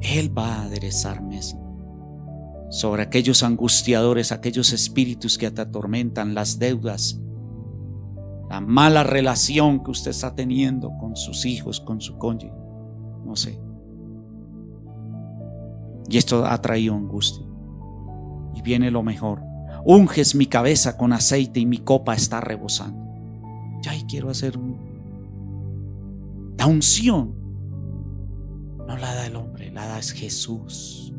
Él 0.00 0.36
va 0.36 0.56
a 0.56 0.62
aderezar 0.64 1.22
mesa 1.22 1.56
sobre 2.68 3.02
aquellos 3.02 3.44
angustiadores, 3.44 4.32
aquellos 4.32 4.72
espíritus 4.72 5.38
que 5.38 5.52
te 5.52 5.60
atormentan, 5.60 6.34
las 6.34 6.58
deudas, 6.58 7.20
la 8.50 8.60
mala 8.60 9.04
relación 9.04 9.84
que 9.84 9.92
usted 9.92 10.10
está 10.10 10.34
teniendo 10.34 10.90
con 10.98 11.14
sus 11.14 11.46
hijos, 11.46 11.80
con 11.80 12.00
su 12.00 12.18
cónyuge, 12.18 12.52
no 13.24 13.36
sé. 13.36 13.60
Y 16.08 16.18
esto 16.18 16.44
ha 16.44 16.60
traído 16.60 16.96
angustia. 16.96 17.46
Y 18.56 18.62
viene 18.62 18.90
lo 18.90 19.04
mejor. 19.04 19.40
Unges 19.84 20.34
mi 20.34 20.46
cabeza 20.46 20.98
con 20.98 21.12
aceite 21.12 21.60
y 21.60 21.66
mi 21.66 21.78
copa 21.78 22.14
está 22.14 22.40
rebosando. 22.40 23.00
Ya 23.82 23.92
quiero 24.08 24.30
hacer 24.30 24.58
un... 24.58 24.80
La 26.58 26.66
unción 26.66 27.36
no 28.78 28.96
la 28.96 29.14
da 29.14 29.28
el 29.28 29.36
hombre, 29.36 29.70
la 29.70 29.86
da 29.86 30.00
es 30.00 30.10
Jesús. 30.10 31.14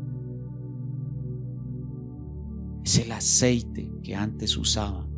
Es 2.84 2.98
el 2.98 3.10
aceite 3.10 3.90
que 4.02 4.14
antes 4.14 4.54
usaba. 4.58 5.08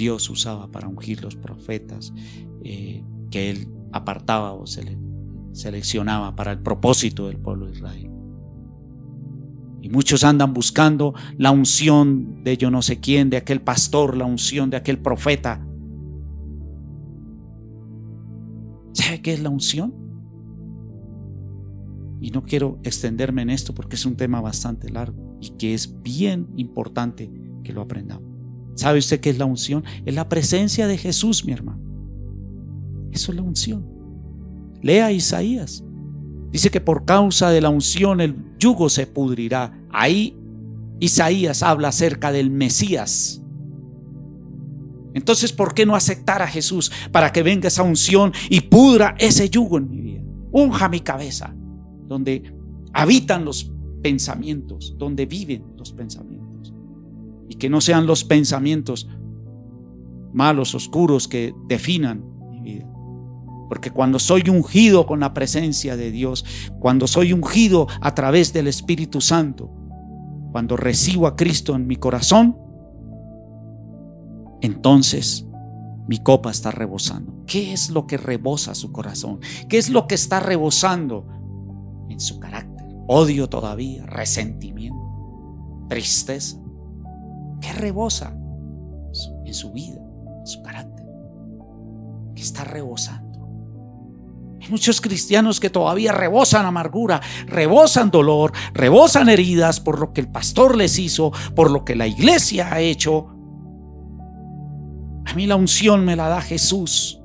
Dios 0.00 0.30
usaba 0.30 0.70
para 0.70 0.88
ungir 0.88 1.22
los 1.22 1.36
profetas 1.36 2.14
eh, 2.64 3.04
que 3.30 3.50
él 3.50 3.68
apartaba 3.92 4.54
o 4.54 4.64
seleccionaba 5.52 6.34
para 6.34 6.52
el 6.52 6.58
propósito 6.60 7.28
del 7.28 7.36
pueblo 7.36 7.66
de 7.66 7.72
Israel. 7.72 8.10
Y 9.82 9.90
muchos 9.90 10.24
andan 10.24 10.54
buscando 10.54 11.12
la 11.36 11.50
unción 11.50 12.42
de 12.42 12.56
yo 12.56 12.70
no 12.70 12.80
sé 12.80 12.98
quién, 12.98 13.28
de 13.28 13.36
aquel 13.36 13.60
pastor, 13.60 14.16
la 14.16 14.24
unción 14.24 14.70
de 14.70 14.78
aquel 14.78 14.98
profeta. 14.98 15.62
¿Sabe 18.94 19.20
qué 19.20 19.34
es 19.34 19.42
la 19.42 19.50
unción? 19.50 19.94
Y 22.22 22.30
no 22.30 22.42
quiero 22.44 22.78
extenderme 22.84 23.42
en 23.42 23.50
esto 23.50 23.74
porque 23.74 23.96
es 23.96 24.06
un 24.06 24.16
tema 24.16 24.40
bastante 24.40 24.88
largo 24.88 25.36
y 25.42 25.50
que 25.58 25.74
es 25.74 26.02
bien 26.02 26.48
importante 26.56 27.30
que 27.62 27.74
lo 27.74 27.82
aprendamos. 27.82 28.29
¿Sabe 28.80 28.98
usted 28.98 29.20
qué 29.20 29.30
es 29.30 29.38
la 29.38 29.44
unción? 29.44 29.84
Es 30.04 30.14
la 30.14 30.28
presencia 30.28 30.86
de 30.86 30.98
Jesús, 30.98 31.44
mi 31.44 31.52
hermano. 31.52 31.80
Eso 33.12 33.32
es 33.32 33.36
la 33.36 33.42
unción. 33.42 33.86
Lea 34.82 35.12
Isaías. 35.12 35.84
Dice 36.50 36.70
que 36.70 36.80
por 36.80 37.04
causa 37.04 37.50
de 37.50 37.60
la 37.60 37.68
unción 37.68 38.20
el 38.20 38.36
yugo 38.58 38.88
se 38.88 39.06
pudrirá. 39.06 39.78
Ahí 39.90 40.36
Isaías 40.98 41.62
habla 41.62 41.88
acerca 41.88 42.32
del 42.32 42.50
Mesías 42.50 43.40
entonces, 45.14 45.52
¿por 45.52 45.74
qué 45.74 45.86
no 45.86 45.96
aceptar 45.96 46.42
a 46.42 46.46
Jesús 46.46 46.90
para 47.10 47.32
que 47.32 47.42
venga 47.42 47.68
esa 47.68 47.82
unción 47.82 48.32
y 48.48 48.60
pudra 48.62 49.14
ese 49.18 49.50
yugo 49.50 49.78
en 49.78 49.90
mi 49.90 50.00
vida? 50.00 50.22
Unja 50.52 50.88
mi 50.88 51.00
cabeza, 51.00 51.54
donde 52.06 52.54
habitan 52.92 53.44
los 53.44 53.72
pensamientos, 54.02 54.94
donde 54.98 55.26
viven 55.26 55.64
los 55.76 55.92
pensamientos. 55.92 56.29
Que 57.60 57.70
no 57.70 57.80
sean 57.80 58.06
los 58.06 58.24
pensamientos 58.24 59.06
malos, 60.32 60.74
oscuros, 60.74 61.28
que 61.28 61.54
definan 61.68 62.24
mi 62.50 62.60
vida. 62.60 62.88
Porque 63.68 63.90
cuando 63.92 64.18
soy 64.18 64.48
ungido 64.48 65.06
con 65.06 65.20
la 65.20 65.32
presencia 65.32 65.96
de 65.96 66.10
Dios, 66.10 66.44
cuando 66.80 67.06
soy 67.06 67.32
ungido 67.32 67.86
a 68.00 68.14
través 68.14 68.52
del 68.52 68.66
Espíritu 68.66 69.20
Santo, 69.20 69.70
cuando 70.50 70.76
recibo 70.76 71.28
a 71.28 71.36
Cristo 71.36 71.76
en 71.76 71.86
mi 71.86 71.96
corazón, 71.96 72.56
entonces 74.60 75.46
mi 76.08 76.18
copa 76.18 76.50
está 76.50 76.70
rebosando. 76.70 77.44
¿Qué 77.46 77.72
es 77.72 77.90
lo 77.90 78.06
que 78.06 78.16
rebosa 78.16 78.74
su 78.74 78.90
corazón? 78.90 79.40
¿Qué 79.68 79.78
es 79.78 79.90
lo 79.90 80.06
que 80.06 80.16
está 80.16 80.40
rebosando 80.40 81.26
en 82.08 82.18
su 82.18 82.40
carácter? 82.40 82.86
Odio 83.06 83.48
todavía, 83.48 84.06
resentimiento, 84.06 84.98
tristeza. 85.88 86.58
¿Qué 87.60 87.72
rebosa 87.72 88.32
en 89.44 89.54
su 89.54 89.72
vida, 89.72 90.00
en 90.40 90.46
su 90.46 90.62
carácter? 90.62 91.06
¿Qué 92.34 92.42
está 92.42 92.64
rebosando? 92.64 93.28
Hay 94.60 94.68
muchos 94.68 95.00
cristianos 95.00 95.58
que 95.58 95.70
todavía 95.70 96.12
rebosan 96.12 96.66
amargura, 96.66 97.20
rebosan 97.46 98.10
dolor, 98.10 98.52
rebosan 98.74 99.28
heridas 99.28 99.80
por 99.80 99.98
lo 99.98 100.12
que 100.12 100.20
el 100.20 100.28
pastor 100.28 100.76
les 100.76 100.98
hizo, 100.98 101.32
por 101.54 101.70
lo 101.70 101.84
que 101.84 101.96
la 101.96 102.06
iglesia 102.06 102.72
ha 102.72 102.80
hecho, 102.80 103.28
a 105.30 105.34
mí 105.34 105.46
la 105.46 105.54
unción 105.54 106.04
me 106.04 106.16
la 106.16 106.28
da 106.28 106.40
Jesús. 106.40 107.22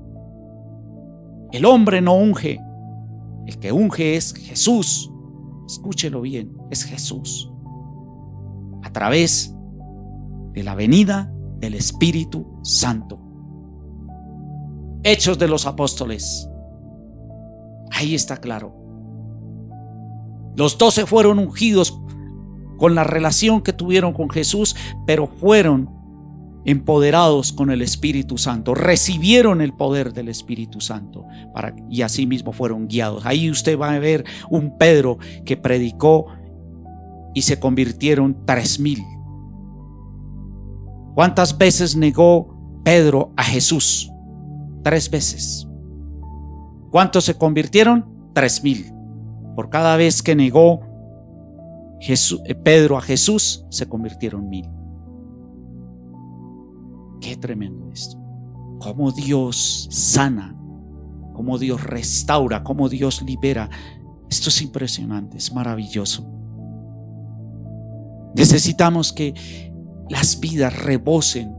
El 1.51 1.65
hombre 1.65 2.01
no 2.01 2.13
unge. 2.13 2.59
El 3.47 3.57
que 3.57 3.71
unge 3.71 4.15
es 4.15 4.35
Jesús. 4.35 5.11
Escúchelo 5.65 6.21
bien, 6.21 6.55
es 6.69 6.83
Jesús. 6.83 7.51
A 8.83 8.91
través 8.91 9.54
de 10.55 10.63
la 10.63 10.73
venida 10.73 11.31
del 11.59 11.75
Espíritu 11.75 12.59
Santo. 12.63 13.19
Hechos 15.03 15.37
de 15.37 15.47
los 15.47 15.67
Apóstoles. 15.67 16.49
Ahí 17.91 18.15
está 18.15 18.37
claro. 18.37 18.73
Los 20.55 20.77
doce 20.77 21.05
fueron 21.05 21.37
ungidos 21.37 21.99
con 22.77 22.95
la 22.95 23.03
relación 23.03 23.61
que 23.61 23.73
tuvieron 23.73 24.13
con 24.13 24.29
Jesús, 24.29 24.75
pero 25.05 25.27
fueron 25.27 25.93
empoderados 26.65 27.53
con 27.53 27.69
el 27.69 27.81
Espíritu 27.81 28.37
Santo, 28.37 28.73
recibieron 28.73 29.61
el 29.61 29.73
poder 29.73 30.13
del 30.13 30.29
Espíritu 30.29 30.81
Santo 30.81 31.25
y 31.89 32.01
asimismo 32.01 32.53
fueron 32.53 32.87
guiados. 32.87 33.25
Ahí 33.25 33.51
usted 33.51 33.77
va 33.77 33.93
a 33.93 33.99
ver 33.99 34.25
un 34.49 34.77
Pedro 34.77 35.19
que 35.45 35.57
predicó 35.57 36.25
y 37.35 37.43
se 37.43 37.59
convirtieron 37.59 38.45
tres 38.45 38.79
mil. 38.79 39.03
¿Cuántas 41.15 41.57
veces 41.57 41.95
negó 41.95 42.81
Pedro 42.83 43.31
a 43.37 43.43
Jesús? 43.43 44.11
Tres 44.83 45.09
veces. 45.09 45.67
¿Cuántos 46.91 47.23
se 47.23 47.35
convirtieron? 47.35 48.05
Tres 48.33 48.61
mil. 48.61 48.93
Por 49.55 49.69
cada 49.69 49.95
vez 49.95 50.21
que 50.21 50.35
negó 50.35 50.81
eh, 52.01 52.55
Pedro 52.55 52.97
a 52.97 53.01
Jesús, 53.01 53.65
se 53.69 53.87
convirtieron 53.87 54.49
mil. 54.49 54.69
Qué 57.21 57.37
tremendo 57.37 57.89
esto. 57.91 58.17
Cómo 58.79 59.11
Dios 59.11 59.87
sana, 59.89 60.53
cómo 61.33 61.57
Dios 61.57 61.81
restaura, 61.81 62.61
cómo 62.63 62.89
Dios 62.89 63.21
libera. 63.21 63.69
Esto 64.29 64.49
es 64.49 64.61
impresionante, 64.61 65.37
es 65.37 65.53
maravilloso. 65.53 66.29
Necesitamos 68.35 69.13
que 69.13 69.33
las 70.09 70.39
vidas 70.39 70.77
rebosen 70.83 71.53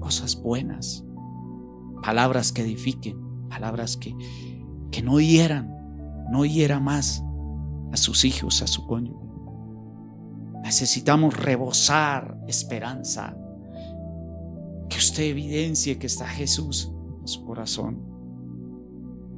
cosas 0.00 0.40
buenas, 0.40 1.04
palabras 2.02 2.52
que 2.52 2.62
edifiquen, 2.62 3.18
palabras 3.48 3.96
que, 3.96 4.14
que 4.90 5.02
no 5.02 5.20
hieran, 5.20 5.70
no 6.30 6.44
hiera 6.44 6.80
más 6.80 7.22
a 7.92 7.96
sus 7.96 8.24
hijos, 8.24 8.62
a 8.62 8.66
su 8.66 8.86
cónyuge. 8.86 9.24
Necesitamos 10.62 11.36
rebosar 11.36 12.38
esperanza, 12.48 13.36
que 14.88 14.98
usted 14.98 15.24
evidencie 15.24 15.98
que 15.98 16.06
está 16.06 16.26
Jesús 16.26 16.92
en 17.20 17.28
su 17.28 17.44
corazón. 17.44 18.02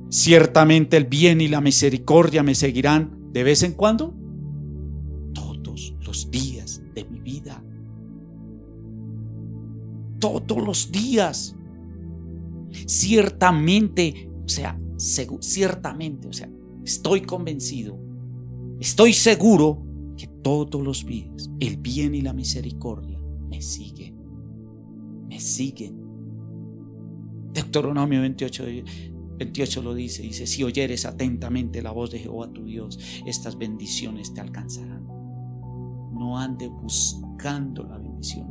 Ciertamente 0.09 0.97
el 0.97 1.05
bien 1.05 1.41
y 1.41 1.49
la 1.49 1.61
misericordia 1.61 2.43
me 2.43 2.55
seguirán 2.55 3.33
de 3.33 3.45
vez 3.45 3.63
en 3.63 3.73
cuando, 3.73 4.15
todos 5.35 5.95
los 6.01 6.31
días 6.31 6.46
Todos 10.47 10.65
los 10.65 10.91
días. 10.93 11.57
Ciertamente, 12.87 14.31
o 14.45 14.49
sea, 14.49 14.79
ciertamente, 15.41 16.29
o 16.29 16.33
sea, 16.33 16.51
estoy 16.85 17.23
convencido, 17.23 17.99
estoy 18.81 19.13
seguro 19.13 19.83
que 20.17 20.27
todos 20.27 20.83
los 20.83 21.07
días 21.07 21.51
el 21.61 21.79
bien 21.79 22.15
y 22.15 22.21
la 22.21 22.33
misericordia 22.33 23.19
me 23.49 23.63
siguen 23.63 24.17
me 25.27 25.41
siguen. 25.41 25.97
Deuteronomio 27.53 28.21
28, 28.21 28.65
28 29.39 29.83
lo 29.83 29.95
dice, 29.95 30.23
dice, 30.23 30.47
si 30.47 30.63
oyeres 30.63 31.07
atentamente 31.07 31.83
la 31.83 31.91
voz 31.91 32.11
de 32.11 32.19
Jehová 32.19 32.53
tu 32.53 32.65
Dios, 32.65 32.99
estas 33.27 33.57
bendiciones 33.57 34.33
te 34.35 34.41
alcanzarán. 34.41 35.07
No 36.13 36.39
ande 36.39 36.69
buscando 36.69 37.85
la 37.85 37.99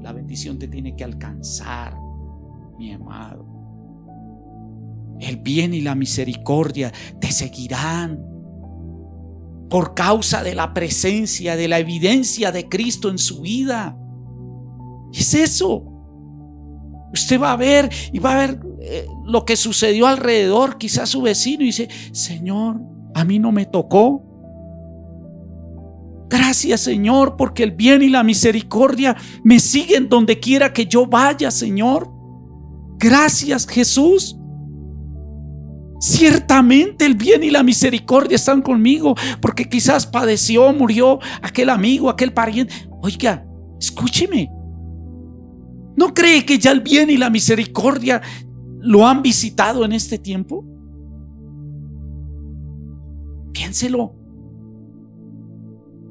la 0.01 0.13
bendición 0.13 0.59
te 0.59 0.68
tiene 0.68 0.95
que 0.95 1.03
alcanzar, 1.03 1.95
mi 2.78 2.91
amado. 2.93 3.45
El 5.20 5.38
bien 5.38 5.74
y 5.74 5.82
la 5.82 5.95
misericordia 5.95 6.91
te 7.20 7.32
seguirán 7.32 8.20
por 9.70 9.93
causa 9.93 10.43
de 10.43 10.55
la 10.55 10.74
presencia, 10.74 11.55
de 11.55 11.68
la 11.68 11.80
evidencia 11.80 12.51
de 12.51 12.68
Cristo 12.70 13.09
en 13.09 13.18
su 13.18 13.41
vida. 13.41 13.97
Es 15.13 15.34
eso. 15.34 15.84
Usted 17.13 17.39
va 17.41 17.53
a 17.53 17.57
ver 17.57 17.89
y 18.11 18.20
va 18.20 18.34
a 18.34 18.47
ver 18.47 18.59
eh, 18.82 19.07
lo 19.26 19.45
que 19.45 19.55
sucedió 19.55 20.07
alrededor, 20.07 20.78
quizás 20.78 21.09
su 21.09 21.22
vecino, 21.22 21.63
y 21.63 21.68
dice, 21.68 21.88
Señor, 22.11 22.82
a 23.13 23.24
mí 23.24 23.39
no 23.39 23.51
me 23.51 23.66
tocó. 23.66 24.22
Gracias 26.38 26.81
Señor, 26.81 27.38
porque 27.38 27.63
el 27.63 27.71
bien 27.71 28.01
y 28.01 28.09
la 28.09 28.23
misericordia 28.23 29.15
me 29.43 29.59
siguen 29.59 30.09
donde 30.09 30.39
quiera 30.39 30.73
que 30.73 30.86
yo 30.86 31.05
vaya, 31.05 31.49
Señor. 31.49 32.09
Gracias 32.97 33.65
Jesús. 33.67 34.38
Ciertamente 35.99 37.05
el 37.05 37.15
bien 37.15 37.43
y 37.43 37.51
la 37.51 37.63
misericordia 37.63 38.36
están 38.36 38.61
conmigo, 38.61 39.15
porque 39.41 39.69
quizás 39.69 40.05
padeció, 40.05 40.73
murió 40.73 41.19
aquel 41.41 41.69
amigo, 41.69 42.09
aquel 42.09 42.33
pariente. 42.33 42.73
Oiga, 43.01 43.45
escúcheme, 43.79 44.49
¿No 45.95 46.13
cree 46.13 46.45
que 46.45 46.59
ya 46.59 46.71
el 46.71 46.81
bien 46.81 47.09
y 47.09 47.17
la 47.17 47.29
misericordia 47.29 48.21
lo 48.81 49.07
han 49.07 49.21
visitado 49.21 49.86
en 49.86 49.93
este 49.93 50.17
tiempo? 50.17 50.65
Piénselo. 53.53 54.24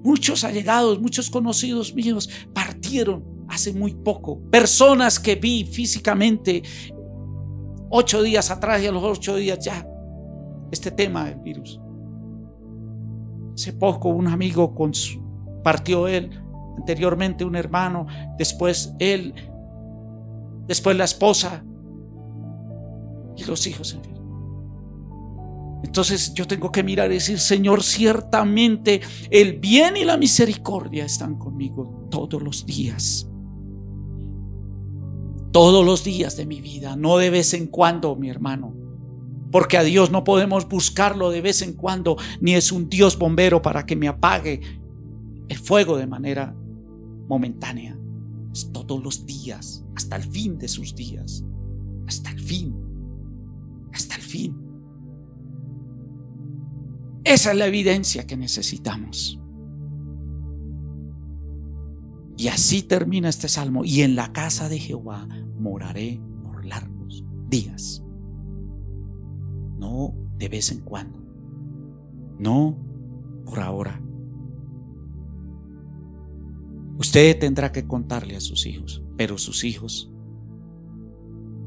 Muchos 0.05 0.45
allegados, 0.45 1.01
muchos 1.01 1.31
conocidos 1.31 1.95
míos 1.95 2.29
partieron 2.53 3.25
hace 3.49 3.73
muy 3.73 3.95
poco. 3.95 4.39
Personas 4.51 5.19
que 5.19 5.35
vi 5.35 5.65
físicamente 5.65 6.63
ocho 7.91 8.23
días 8.23 8.51
atrás 8.51 8.83
y 8.83 8.87
a 8.87 8.93
los 8.93 9.03
ocho 9.03 9.37
días 9.37 9.59
ya. 9.65 9.87
Este 10.71 10.91
tema 10.91 11.25
del 11.27 11.41
virus. 11.41 11.81
Hace 13.55 13.73
poco 13.73 14.11
un 14.11 14.29
amigo 14.29 14.75
con 14.75 14.93
su, 14.93 15.23
partió 15.63 16.07
él, 16.07 16.31
anteriormente 16.77 17.45
un 17.45 17.57
hermano, 17.57 18.07
después 18.37 18.95
él 18.99 19.35
después 20.67 20.97
la 20.97 21.05
esposa 21.05 21.65
y 23.37 23.45
los 23.45 23.67
hijos 23.67 23.99
fin. 24.03 24.14
Entonces 25.85 26.33
yo 26.33 26.47
tengo 26.47 26.73
que 26.73 26.83
mirar 26.83 27.11
y 27.11 27.17
decir, 27.17 27.39
Señor, 27.39 27.83
ciertamente 27.83 29.03
el 29.31 29.59
bien 29.59 29.99
y 29.99 30.05
la 30.05 30.17
misericordia 30.17 31.05
están 31.05 31.37
conmigo 31.37 32.09
todos 32.11 32.43
los 32.43 32.65
días. 32.65 33.29
Todos 35.53 35.85
los 35.85 36.03
días 36.03 36.39
de 36.39 36.47
mi 36.47 36.63
vida, 36.63 36.97
no 36.97 37.19
de 37.19 37.29
vez 37.29 37.53
en 37.53 37.67
cuando, 37.67 38.17
mi 38.17 38.31
hermano. 38.31 38.75
Porque 39.53 39.77
a 39.77 39.83
Dios 39.83 40.11
no 40.11 40.25
podemos 40.25 40.67
buscarlo 40.67 41.31
de 41.31 41.43
vez 41.43 41.61
en 41.61 41.75
cuando, 41.75 42.17
ni 42.41 42.55
es 42.55 42.73
un 42.73 42.89
Dios 42.89 43.19
bombero 43.19 43.61
para 43.61 43.85
que 43.85 43.95
me 43.95 44.09
apague 44.09 44.63
el 45.49 45.59
fuego 45.59 45.99
de 45.99 46.07
manera 46.07 46.57
momentánea 47.29 47.97
todos 48.73 49.03
los 49.03 49.27
días, 49.27 49.85
hasta 49.95 50.17
el 50.17 50.23
fin 50.23 50.57
de 50.59 50.69
sus 50.69 50.95
días, 50.95 51.45
hasta 52.07 52.31
el 52.31 52.41
fin, 52.41 52.75
hasta 53.93 54.15
el 54.15 54.23
fin. 54.23 54.64
Esa 57.25 57.53
es 57.53 57.57
la 57.57 57.67
evidencia 57.67 58.27
que 58.27 58.37
necesitamos. 58.37 59.41
Y 62.37 62.49
así 62.49 62.83
termina 62.83 63.31
este 63.31 63.49
salmo. 63.49 63.85
Y 63.85 64.03
en 64.03 64.15
la 64.15 64.33
casa 64.33 64.69
de 64.69 64.79
Jehová 64.79 65.27
moraré 65.59 66.21
por 66.43 66.65
largos 66.67 67.25
días. 67.49 68.05
No 69.79 70.15
de 70.37 70.49
vez 70.49 70.71
en 70.71 70.81
cuando. 70.81 71.19
No 72.39 72.77
por 73.47 73.61
ahora. 73.61 74.01
Usted 76.99 77.39
tendrá 77.39 77.73
que 77.73 77.87
contarle 77.87 78.37
a 78.37 78.41
sus 78.41 78.67
hijos, 78.67 79.03
pero 79.17 79.39
sus 79.39 79.65
hijos 79.65 80.13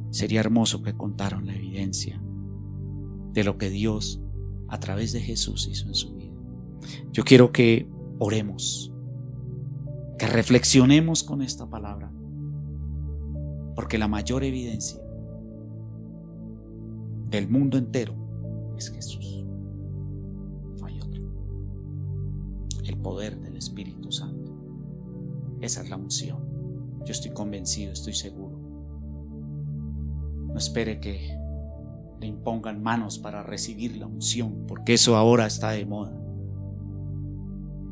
sería 0.09 0.39
hermoso 0.39 0.83
que 0.83 0.95
contaran 0.95 1.47
la 1.47 1.55
evidencia 1.55 2.21
de 3.33 3.43
lo 3.43 3.57
que 3.57 3.69
Dios 3.69 4.21
a 4.67 4.79
través 4.79 5.13
de 5.13 5.21
Jesús 5.21 5.67
hizo 5.71 5.87
en 5.87 5.95
su 5.95 6.13
vida. 6.13 6.33
Yo 7.11 7.23
quiero 7.23 7.51
que 7.51 7.87
oremos, 8.19 8.93
que 10.17 10.27
reflexionemos 10.27 11.23
con 11.23 11.41
esta 11.41 11.69
palabra, 11.69 12.11
porque 13.75 13.97
la 13.97 14.07
mayor 14.07 14.43
evidencia 14.43 14.99
del 17.29 17.49
mundo 17.49 17.77
entero 17.77 18.15
es 18.77 18.89
Jesús. 18.89 19.45
No 20.79 20.85
hay 20.85 20.99
otro. 20.99 21.23
El 22.85 22.97
poder 22.97 23.39
del 23.39 23.57
Espíritu 23.57 24.11
Santo. 24.11 24.53
Esa 25.61 25.81
es 25.81 25.89
la 25.89 25.97
unción. 25.97 26.39
Yo 27.05 27.11
estoy 27.11 27.31
convencido, 27.31 27.93
estoy 27.93 28.13
seguro. 28.13 28.59
No 30.47 30.57
espere 30.57 30.99
que 30.99 31.37
le 32.19 32.27
impongan 32.27 32.81
manos 32.81 33.19
para 33.19 33.43
recibir 33.43 33.97
la 33.97 34.07
unción, 34.07 34.65
porque 34.67 34.93
eso 34.93 35.15
ahora 35.15 35.45
está 35.45 35.71
de 35.71 35.85
moda. 35.85 36.13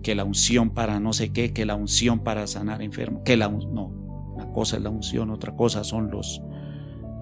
Que 0.01 0.15
la 0.15 0.23
unción 0.23 0.69
para 0.71 0.99
no 0.99 1.13
sé 1.13 1.32
qué, 1.32 1.53
que 1.53 1.65
la 1.65 1.76
unción 1.76 2.19
para 2.19 2.47
sanar 2.47 2.82
enfermos, 2.82 3.21
que 3.23 3.38
la 3.38 3.49
no, 3.49 3.88
una 4.36 4.51
cosa 4.51 4.78
es 4.78 4.84
la 4.84 4.89
unción, 4.89 5.30
otra 5.30 5.55
cosa 5.55 5.84
son 5.84 6.11
los 6.11 6.41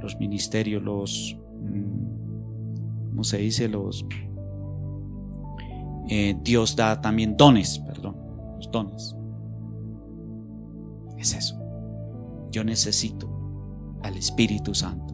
los 0.02 0.20
ministerios, 0.20 0.84
los 0.84 1.38
mm, 1.62 3.10
¿cómo 3.10 3.24
se 3.24 3.38
dice? 3.38 3.70
Los 3.70 4.06
eh, 6.10 6.36
Dios 6.44 6.76
da 6.76 7.00
también 7.00 7.38
dones, 7.38 7.80
perdón, 7.80 8.18
los 8.58 8.70
dones. 8.70 9.16
Es 11.18 11.34
eso. 11.34 11.58
Yo 12.52 12.66
necesito 12.66 13.30
al 14.04 14.18
Espíritu 14.18 14.76
Santo 14.76 15.13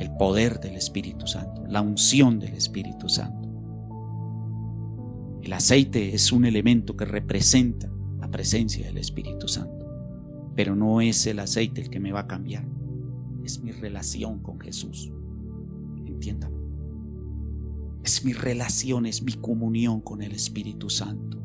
el 0.00 0.10
poder 0.16 0.60
del 0.60 0.76
Espíritu 0.76 1.26
Santo, 1.26 1.62
la 1.68 1.82
unción 1.82 2.40
del 2.40 2.54
Espíritu 2.54 3.06
Santo. 3.10 3.48
El 5.42 5.52
aceite 5.52 6.14
es 6.14 6.32
un 6.32 6.46
elemento 6.46 6.96
que 6.96 7.04
representa 7.04 7.92
la 8.18 8.30
presencia 8.30 8.86
del 8.86 8.96
Espíritu 8.96 9.46
Santo, 9.46 9.86
pero 10.56 10.74
no 10.74 11.02
es 11.02 11.26
el 11.26 11.38
aceite 11.38 11.82
el 11.82 11.90
que 11.90 12.00
me 12.00 12.12
va 12.12 12.20
a 12.20 12.26
cambiar, 12.26 12.66
es 13.44 13.62
mi 13.62 13.72
relación 13.72 14.38
con 14.38 14.58
Jesús. 14.58 15.12
Entiéndalo. 16.06 16.58
Es 18.02 18.24
mi 18.24 18.32
relación, 18.32 19.04
es 19.04 19.22
mi 19.22 19.34
comunión 19.34 20.00
con 20.00 20.22
el 20.22 20.32
Espíritu 20.32 20.88
Santo. 20.88 21.42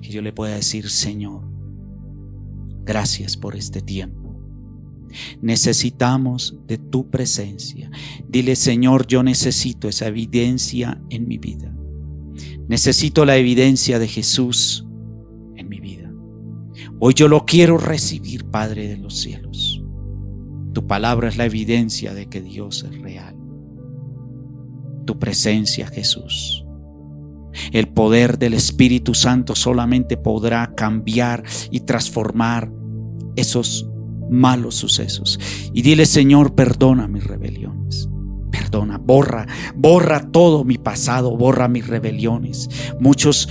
Y 0.00 0.08
yo 0.08 0.22
le 0.22 0.32
pueda 0.32 0.54
decir, 0.54 0.88
Señor, 0.88 1.42
gracias 2.86 3.36
por 3.36 3.54
este 3.54 3.82
tiempo. 3.82 4.17
Necesitamos 5.40 6.56
de 6.66 6.78
tu 6.78 7.10
presencia. 7.10 7.90
Dile, 8.28 8.56
Señor, 8.56 9.06
yo 9.06 9.22
necesito 9.22 9.88
esa 9.88 10.06
evidencia 10.06 11.00
en 11.10 11.28
mi 11.28 11.38
vida. 11.38 11.74
Necesito 12.68 13.24
la 13.24 13.36
evidencia 13.36 13.98
de 13.98 14.08
Jesús 14.08 14.86
en 15.56 15.68
mi 15.68 15.80
vida. 15.80 16.12
Hoy 17.00 17.14
yo 17.14 17.28
lo 17.28 17.44
quiero 17.46 17.78
recibir, 17.78 18.44
Padre 18.44 18.88
de 18.88 18.98
los 18.98 19.18
cielos. 19.18 19.82
Tu 20.74 20.86
palabra 20.86 21.28
es 21.28 21.36
la 21.36 21.46
evidencia 21.46 22.14
de 22.14 22.26
que 22.26 22.42
Dios 22.42 22.84
es 22.84 23.00
real. 23.00 23.34
Tu 25.06 25.18
presencia, 25.18 25.86
Jesús. 25.86 26.64
El 27.72 27.88
poder 27.88 28.38
del 28.38 28.54
Espíritu 28.54 29.14
Santo 29.14 29.54
solamente 29.54 30.16
podrá 30.16 30.74
cambiar 30.74 31.42
y 31.70 31.80
transformar 31.80 32.70
esos 33.36 33.88
malos 34.30 34.74
sucesos. 34.76 35.38
Y 35.72 35.82
dile, 35.82 36.06
Señor, 36.06 36.54
perdona 36.54 37.08
mis 37.08 37.24
rebeliones. 37.24 38.08
Perdona, 38.50 38.98
borra, 38.98 39.46
borra 39.76 40.30
todo 40.30 40.64
mi 40.64 40.78
pasado, 40.78 41.36
borra 41.36 41.68
mis 41.68 41.86
rebeliones. 41.86 42.68
Muchos 42.98 43.48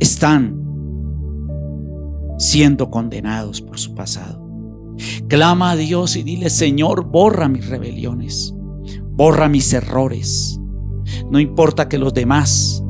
están 0.00 0.60
siendo 2.38 2.90
condenados 2.90 3.60
por 3.60 3.78
su 3.78 3.94
pasado. 3.94 4.46
Clama 5.28 5.72
a 5.72 5.76
Dios 5.76 6.16
y 6.16 6.22
dile, 6.22 6.50
Señor, 6.50 7.04
borra 7.04 7.48
mis 7.48 7.68
rebeliones, 7.68 8.54
borra 9.12 9.48
mis 9.48 9.72
errores. 9.72 10.60
No 11.30 11.38
importa 11.40 11.88
que 11.88 11.98
los 11.98 12.12
demás 12.12 12.82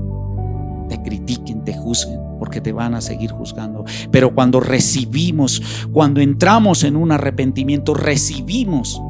te 0.88 1.00
critiquen, 1.02 1.64
te 1.64 1.74
juzguen 1.74 2.19
porque 2.40 2.60
te 2.62 2.72
van 2.72 2.94
a 2.94 3.02
seguir 3.02 3.30
juzgando. 3.30 3.84
Pero 4.10 4.34
cuando 4.34 4.58
recibimos, 4.58 5.62
cuando 5.92 6.20
entramos 6.20 6.82
en 6.82 6.96
un 6.96 7.12
arrepentimiento, 7.12 7.94
recibimos 7.94 9.00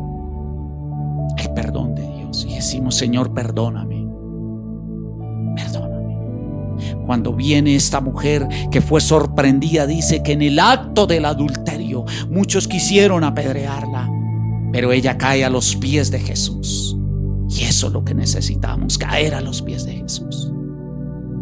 el 1.38 1.50
perdón 1.54 1.94
de 1.94 2.02
Dios 2.02 2.44
y 2.46 2.56
decimos, 2.56 2.96
Señor, 2.96 3.32
perdóname. 3.32 4.06
Perdóname. 5.56 6.16
Cuando 7.06 7.32
viene 7.32 7.76
esta 7.76 8.00
mujer 8.00 8.48
que 8.72 8.80
fue 8.80 9.00
sorprendida, 9.00 9.86
dice 9.86 10.22
que 10.24 10.32
en 10.32 10.42
el 10.42 10.58
acto 10.58 11.06
del 11.06 11.24
adulterio 11.24 12.04
muchos 12.28 12.66
quisieron 12.66 13.22
apedrearla, 13.22 14.10
pero 14.72 14.90
ella 14.90 15.16
cae 15.16 15.44
a 15.44 15.50
los 15.50 15.76
pies 15.76 16.10
de 16.10 16.18
Jesús. 16.18 16.96
Y 17.48 17.62
eso 17.62 17.86
es 17.86 17.92
lo 17.92 18.04
que 18.04 18.14
necesitamos, 18.14 18.98
caer 18.98 19.34
a 19.34 19.40
los 19.40 19.62
pies 19.62 19.84
de 19.84 19.92
Jesús. 19.92 20.52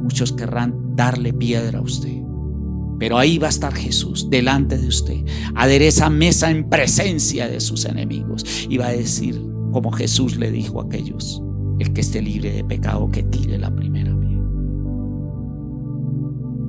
Muchos 0.08 0.32
querrán 0.32 0.96
darle 0.96 1.34
piedra 1.34 1.80
a 1.80 1.82
usted. 1.82 2.22
Pero 2.98 3.18
ahí 3.18 3.36
va 3.36 3.48
a 3.48 3.50
estar 3.50 3.74
Jesús 3.74 4.30
delante 4.30 4.78
de 4.78 4.88
usted. 4.88 5.22
Adereza 5.54 6.08
mesa 6.08 6.50
en 6.50 6.66
presencia 6.70 7.46
de 7.46 7.60
sus 7.60 7.84
enemigos. 7.84 8.42
Y 8.70 8.78
va 8.78 8.86
a 8.86 8.92
decir, 8.92 9.38
como 9.70 9.92
Jesús 9.92 10.38
le 10.38 10.50
dijo 10.50 10.80
a 10.80 10.84
aquellos, 10.84 11.42
el 11.78 11.92
que 11.92 12.00
esté 12.00 12.22
libre 12.22 12.52
de 12.52 12.64
pecado, 12.64 13.10
que 13.10 13.22
tire 13.22 13.58
la 13.58 13.70
primera 13.70 14.18
piedra. 14.18 14.46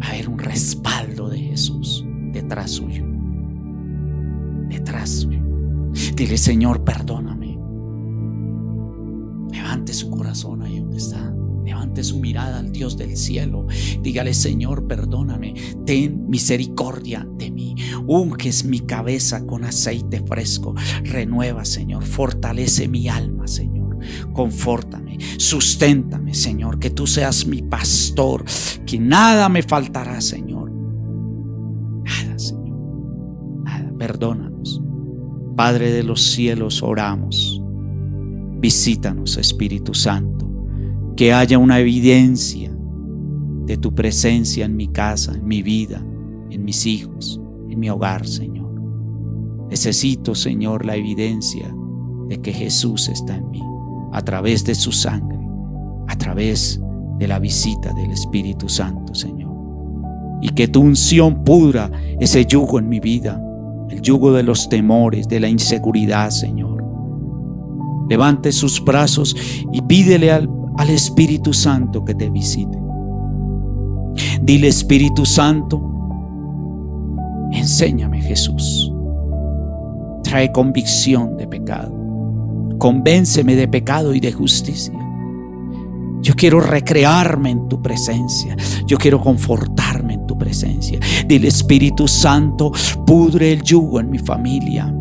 Va 0.01 0.05
a 0.05 0.09
haber 0.09 0.27
un 0.27 0.37
respaldo 0.37 1.29
de 1.29 1.39
Jesús 1.39 2.03
detrás 2.33 2.71
suyo. 2.71 3.05
Detrás 4.67 5.09
suyo. 5.11 5.41
Dile, 6.13 6.37
Señor, 6.37 6.83
perdóname. 6.83 7.57
Levante 9.53 9.93
su 9.93 10.09
corazón 10.09 10.61
ahí 10.61 10.77
donde 10.81 10.97
está. 10.97 11.38
Levante 11.69 12.03
su 12.03 12.19
mirada 12.19 12.57
al 12.57 12.71
Dios 12.71 12.97
del 12.97 13.15
cielo. 13.15 13.67
Dígale, 14.01 14.33
Señor, 14.33 14.87
perdóname. 14.87 15.53
Ten 15.85 16.27
misericordia 16.27 17.27
de 17.37 17.51
mí. 17.51 17.75
Unges 18.07 18.65
mi 18.65 18.79
cabeza 18.79 19.45
con 19.45 19.63
aceite 19.63 20.23
fresco. 20.25 20.73
Renueva, 21.03 21.65
Señor. 21.65 22.03
Fortalece 22.03 22.87
mi 22.87 23.07
alma, 23.07 23.47
Señor. 23.47 23.99
Confórtame. 24.33 25.19
Susténtame, 25.37 26.33
Señor. 26.33 26.79
Que 26.79 26.89
tú 26.89 27.05
seas 27.05 27.45
mi 27.45 27.61
pastor. 27.61 28.45
Que 28.87 28.97
nada 28.97 29.47
me 29.47 29.61
faltará, 29.61 30.21
Señor. 30.21 30.71
Nada, 30.71 32.39
Señor. 32.39 32.79
Nada. 33.63 33.93
Perdónanos. 33.95 34.81
Padre 35.55 35.91
de 35.91 36.01
los 36.01 36.23
cielos, 36.31 36.81
oramos. 36.81 37.61
Visítanos, 38.59 39.37
Espíritu 39.37 39.93
Santo 39.93 40.48
que 41.19 41.33
haya 41.33 41.57
una 41.57 41.79
evidencia 41.79 42.71
de 43.65 43.75
tu 43.75 43.93
presencia 43.93 44.63
en 44.63 44.77
mi 44.77 44.87
casa, 44.87 45.33
en 45.33 45.45
mi 45.45 45.61
vida, 45.61 46.01
en 46.49 46.63
mis 46.63 46.85
hijos, 46.85 47.41
en 47.67 47.77
mi 47.77 47.89
hogar, 47.89 48.25
Señor. 48.25 48.71
Necesito, 49.69 50.33
Señor, 50.33 50.85
la 50.85 50.95
evidencia 50.95 51.75
de 52.29 52.39
que 52.39 52.53
Jesús 52.53 53.09
está 53.09 53.35
en 53.35 53.51
mí, 53.51 53.61
a 54.13 54.21
través 54.21 54.63
de 54.63 54.73
su 54.73 54.93
sangre, 54.93 55.37
a 56.07 56.17
través 56.17 56.79
de 57.17 57.27
la 57.27 57.37
visita 57.37 57.93
del 57.95 58.11
Espíritu 58.11 58.69
Santo, 58.69 59.13
Señor. 59.13 59.51
Y 60.41 60.47
que 60.47 60.69
tu 60.69 60.79
unción 60.79 61.43
pudra 61.43 61.91
ese 62.21 62.45
yugo 62.45 62.79
en 62.79 62.87
mi 62.87 63.01
vida, 63.01 63.43
el 63.89 64.01
yugo 64.01 64.31
de 64.31 64.43
los 64.43 64.69
temores, 64.69 65.27
de 65.27 65.41
la 65.41 65.49
inseguridad, 65.49 66.29
Señor. 66.29 66.81
Levante 68.07 68.53
sus 68.53 68.81
brazos 68.81 69.35
y 69.73 69.81
pídele 69.81 70.31
al 70.31 70.58
al 70.79 70.89
Espíritu 70.91 71.53
Santo 71.53 72.05
que 72.05 72.15
te 72.15 72.29
visite. 72.29 72.79
Dile 74.41 74.69
Espíritu 74.69 75.25
Santo, 75.25 75.83
enséñame 77.51 78.21
Jesús. 78.21 78.89
Trae 80.23 80.49
convicción 80.53 81.35
de 81.35 81.47
pecado. 81.47 81.93
Convénceme 82.77 83.57
de 83.57 83.67
pecado 83.67 84.13
y 84.13 84.21
de 84.21 84.31
justicia. 84.31 84.97
Yo 86.21 86.33
quiero 86.35 86.61
recrearme 86.61 87.49
en 87.49 87.67
tu 87.67 87.81
presencia. 87.81 88.55
Yo 88.87 88.97
quiero 88.97 89.19
confortarme 89.19 90.13
en 90.13 90.27
tu 90.27 90.37
presencia. 90.37 90.97
Dile 91.27 91.49
Espíritu 91.49 92.07
Santo, 92.07 92.71
pudre 93.05 93.51
el 93.51 93.63
yugo 93.63 93.99
en 93.99 94.09
mi 94.09 94.19
familia 94.19 94.95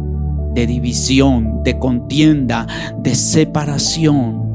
de 0.54 0.66
división, 0.66 1.62
de 1.62 1.78
contienda, 1.78 2.66
de 2.98 3.14
separación 3.14 4.47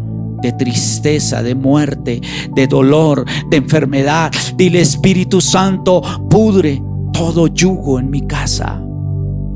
de 0.43 0.51
tristeza, 0.51 1.41
de 1.41 1.55
muerte, 1.55 2.21
de 2.53 2.67
dolor, 2.67 3.25
de 3.49 3.57
enfermedad. 3.57 4.31
Dile 4.55 4.81
Espíritu 4.81 5.41
Santo, 5.41 6.01
pudre 6.29 6.83
todo 7.13 7.47
yugo 7.47 7.97
en 7.97 8.09
mi 8.09 8.21
casa. 8.21 8.83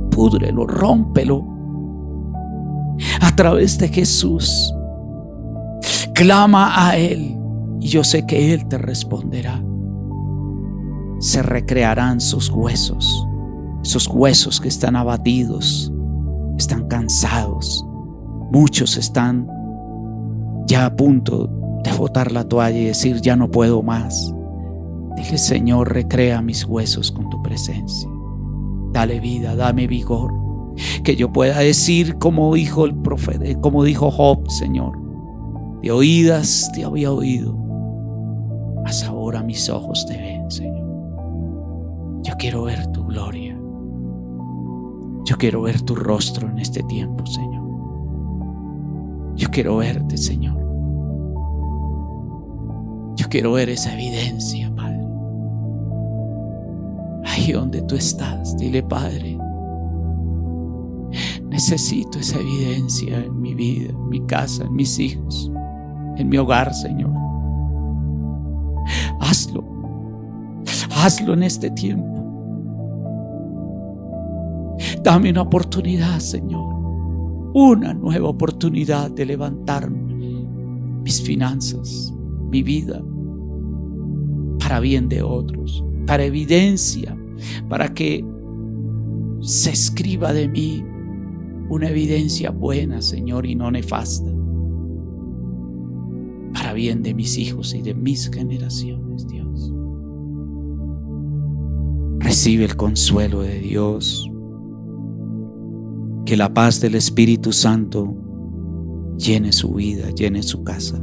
Púdrelo, 0.09 0.65
rómpelo. 0.65 1.45
A 3.21 3.35
través 3.35 3.77
de 3.77 3.89
Jesús. 3.89 4.73
Clama 6.15 6.87
a 6.87 6.97
Él 6.97 7.37
y 7.79 7.89
yo 7.89 8.03
sé 8.03 8.25
que 8.25 8.53
Él 8.53 8.67
te 8.67 8.77
responderá. 8.77 9.61
Se 11.19 11.43
recrearán 11.43 12.21
sus 12.21 12.49
huesos, 12.49 13.27
esos 13.83 14.07
huesos 14.07 14.61
que 14.61 14.67
están 14.67 14.95
abatidos, 14.95 15.91
están 16.57 16.87
cansados. 16.87 17.85
Muchos 18.51 18.97
están 18.97 19.47
ya 20.67 20.85
a 20.85 20.95
punto 20.95 21.49
de 21.83 21.91
botar 21.93 22.31
la 22.31 22.47
toalla 22.47 22.77
y 22.77 22.85
decir, 22.85 23.21
ya 23.21 23.35
no 23.35 23.49
puedo 23.49 23.81
más. 23.81 24.33
Dile, 25.15 25.37
Señor, 25.37 25.93
recrea 25.93 26.41
mis 26.41 26.65
huesos 26.65 27.11
con 27.11 27.29
tu 27.29 27.41
presencia. 27.41 28.09
Dale 28.91 29.19
vida, 29.19 29.55
dame 29.55 29.87
vigor. 29.87 30.33
Que 31.03 31.15
yo 31.15 31.31
pueda 31.31 31.59
decir 31.59 32.17
como 32.19 32.53
dijo 32.53 32.85
el 32.85 32.95
profeta, 32.95 33.45
como 33.61 33.83
dijo 33.83 34.11
Job, 34.11 34.47
Señor. 34.49 34.95
De 35.81 35.91
oídas 35.91 36.69
te 36.73 36.83
había 36.83 37.11
oído, 37.11 37.55
mas 38.83 39.03
ahora 39.03 39.41
mis 39.41 39.69
ojos 39.69 40.05
te 40.05 40.17
ven, 40.17 40.51
Señor. 40.51 40.85
Yo 42.23 42.33
quiero 42.37 42.63
ver 42.63 42.85
tu 42.87 43.05
gloria. 43.05 43.57
Yo 45.25 45.37
quiero 45.37 45.61
ver 45.61 45.81
tu 45.81 45.95
rostro 45.95 46.49
en 46.49 46.59
este 46.59 46.83
tiempo, 46.83 47.25
Señor. 47.25 47.56
Yo 49.37 49.49
quiero 49.51 49.77
verte, 49.77 50.17
Señor. 50.17 50.57
Yo 53.15 53.29
quiero 53.29 53.53
ver 53.53 53.69
esa 53.69 53.93
evidencia, 53.93 54.73
Padre. 54.75 54.99
Ahí 57.25 57.51
donde 57.51 57.83
tú 57.83 57.95
estás, 57.95 58.57
dile, 58.57 58.81
Padre. 58.81 59.37
Necesito 61.49 62.17
esa 62.17 62.39
evidencia 62.39 63.23
en 63.23 63.39
mi 63.39 63.53
vida, 63.53 63.91
en 63.91 64.09
mi 64.09 64.25
casa, 64.25 64.63
en 64.63 64.73
mis 64.73 64.97
hijos, 64.97 65.51
en 66.17 66.29
mi 66.29 66.37
hogar, 66.37 66.73
Señor. 66.73 67.11
Hazlo. 69.19 69.63
Hazlo 70.95 71.33
en 71.33 71.43
este 71.43 71.69
tiempo. 71.71 72.05
Dame 75.03 75.29
una 75.29 75.43
oportunidad, 75.43 76.19
Señor 76.19 76.76
una 77.53 77.93
nueva 77.93 78.29
oportunidad 78.29 79.11
de 79.11 79.25
levantarme 79.25 80.15
mis 81.03 81.21
finanzas, 81.21 82.13
mi 82.51 82.63
vida, 82.63 83.03
para 84.59 84.79
bien 84.79 85.07
de 85.07 85.21
otros, 85.21 85.83
para 86.05 86.25
evidencia, 86.25 87.17
para 87.69 87.93
que 87.93 88.25
se 89.41 89.71
escriba 89.71 90.33
de 90.33 90.47
mí 90.49 90.83
una 91.69 91.89
evidencia 91.89 92.49
buena, 92.49 93.01
Señor, 93.01 93.45
y 93.45 93.55
no 93.55 93.71
nefasta, 93.71 94.29
para 96.53 96.73
bien 96.73 97.03
de 97.03 97.13
mis 97.13 97.37
hijos 97.37 97.73
y 97.73 97.81
de 97.81 97.93
mis 97.93 98.29
generaciones, 98.29 99.27
Dios. 99.27 99.73
Recibe 102.19 102.65
el 102.65 102.75
consuelo 102.75 103.41
de 103.41 103.59
Dios 103.59 104.29
que 106.27 106.35
la 106.35 106.53
paz 106.53 106.81
del 106.81 106.95
Espíritu 106.95 107.53
Santo 107.53 108.13
llene 109.17 109.53
su 109.53 109.75
vida, 109.75 110.09
llene 110.09 110.43
su 110.43 110.61
casa. 110.61 111.01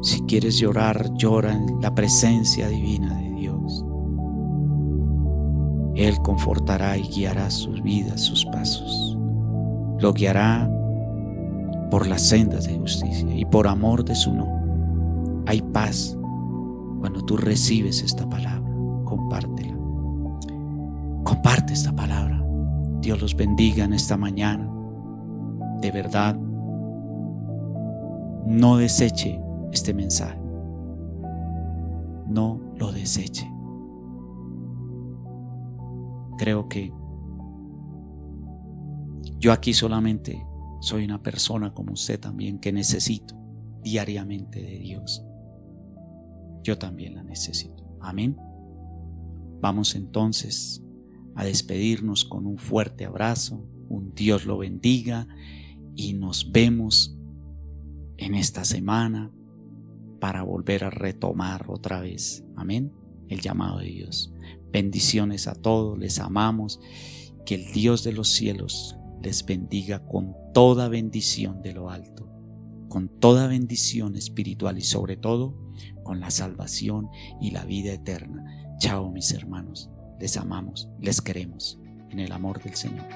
Si 0.00 0.22
quieres 0.22 0.56
llorar, 0.56 1.12
llora 1.18 1.52
en 1.52 1.82
la 1.82 1.94
presencia 1.94 2.66
divina 2.70 3.14
de 3.18 3.30
Dios. 3.32 3.84
Él 5.96 6.16
confortará 6.22 6.96
y 6.96 7.02
guiará 7.02 7.50
sus 7.50 7.82
vidas, 7.82 8.22
sus 8.22 8.46
pasos. 8.46 9.18
Lo 9.98 10.14
guiará 10.14 10.66
por 11.90 12.06
las 12.06 12.22
sendas 12.22 12.66
de 12.66 12.78
justicia 12.78 13.36
y 13.36 13.44
por 13.44 13.68
amor 13.68 14.02
de 14.02 14.14
su 14.14 14.32
nombre. 14.32 15.42
Hay 15.44 15.60
paz 15.60 16.16
cuando 17.00 17.22
tú 17.22 17.36
recibes 17.36 18.02
esta 18.02 18.26
palabra. 18.26 18.72
Compártela. 19.04 19.69
Comparte 21.30 21.74
esta 21.74 21.94
palabra. 21.94 22.44
Dios 23.02 23.20
los 23.20 23.36
bendiga 23.36 23.84
en 23.84 23.92
esta 23.92 24.16
mañana. 24.16 24.68
De 25.80 25.92
verdad, 25.92 26.34
no 28.46 28.76
deseche 28.76 29.40
este 29.70 29.94
mensaje. 29.94 30.40
No 32.26 32.60
lo 32.76 32.90
deseche. 32.90 33.48
Creo 36.36 36.68
que 36.68 36.92
yo 39.38 39.52
aquí 39.52 39.72
solamente 39.72 40.44
soy 40.80 41.04
una 41.04 41.22
persona 41.22 41.72
como 41.72 41.92
usted 41.92 42.18
también 42.18 42.58
que 42.58 42.72
necesito 42.72 43.36
diariamente 43.84 44.60
de 44.60 44.80
Dios. 44.80 45.24
Yo 46.64 46.76
también 46.76 47.14
la 47.14 47.22
necesito. 47.22 47.84
Amén. 48.00 48.36
Vamos 49.60 49.94
entonces 49.94 50.82
a 51.40 51.44
despedirnos 51.44 52.26
con 52.26 52.46
un 52.46 52.58
fuerte 52.58 53.06
abrazo, 53.06 53.66
un 53.88 54.14
Dios 54.14 54.44
lo 54.44 54.58
bendiga 54.58 55.26
y 55.96 56.12
nos 56.12 56.52
vemos 56.52 57.16
en 58.18 58.34
esta 58.34 58.66
semana 58.66 59.32
para 60.20 60.42
volver 60.42 60.84
a 60.84 60.90
retomar 60.90 61.64
otra 61.70 62.02
vez, 62.02 62.44
amén, 62.56 62.92
el 63.28 63.40
llamado 63.40 63.78
de 63.78 63.86
Dios. 63.86 64.34
Bendiciones 64.70 65.46
a 65.46 65.54
todos, 65.54 65.98
les 65.98 66.18
amamos, 66.18 66.78
que 67.46 67.54
el 67.54 67.72
Dios 67.72 68.04
de 68.04 68.12
los 68.12 68.28
cielos 68.28 68.98
les 69.22 69.46
bendiga 69.46 70.06
con 70.06 70.34
toda 70.52 70.90
bendición 70.90 71.62
de 71.62 71.72
lo 71.72 71.88
alto, 71.88 72.28
con 72.90 73.08
toda 73.08 73.46
bendición 73.46 74.14
espiritual 74.14 74.76
y 74.76 74.82
sobre 74.82 75.16
todo 75.16 75.56
con 76.02 76.20
la 76.20 76.30
salvación 76.30 77.08
y 77.40 77.52
la 77.52 77.64
vida 77.64 77.94
eterna. 77.94 78.44
Chao 78.78 79.10
mis 79.10 79.32
hermanos 79.32 79.90
les 80.20 80.36
amamos, 80.36 80.88
les 81.00 81.20
queremos 81.20 81.78
en 82.10 82.20
el 82.20 82.30
amor 82.32 82.62
del 82.62 82.74
Señor. 82.74 83.06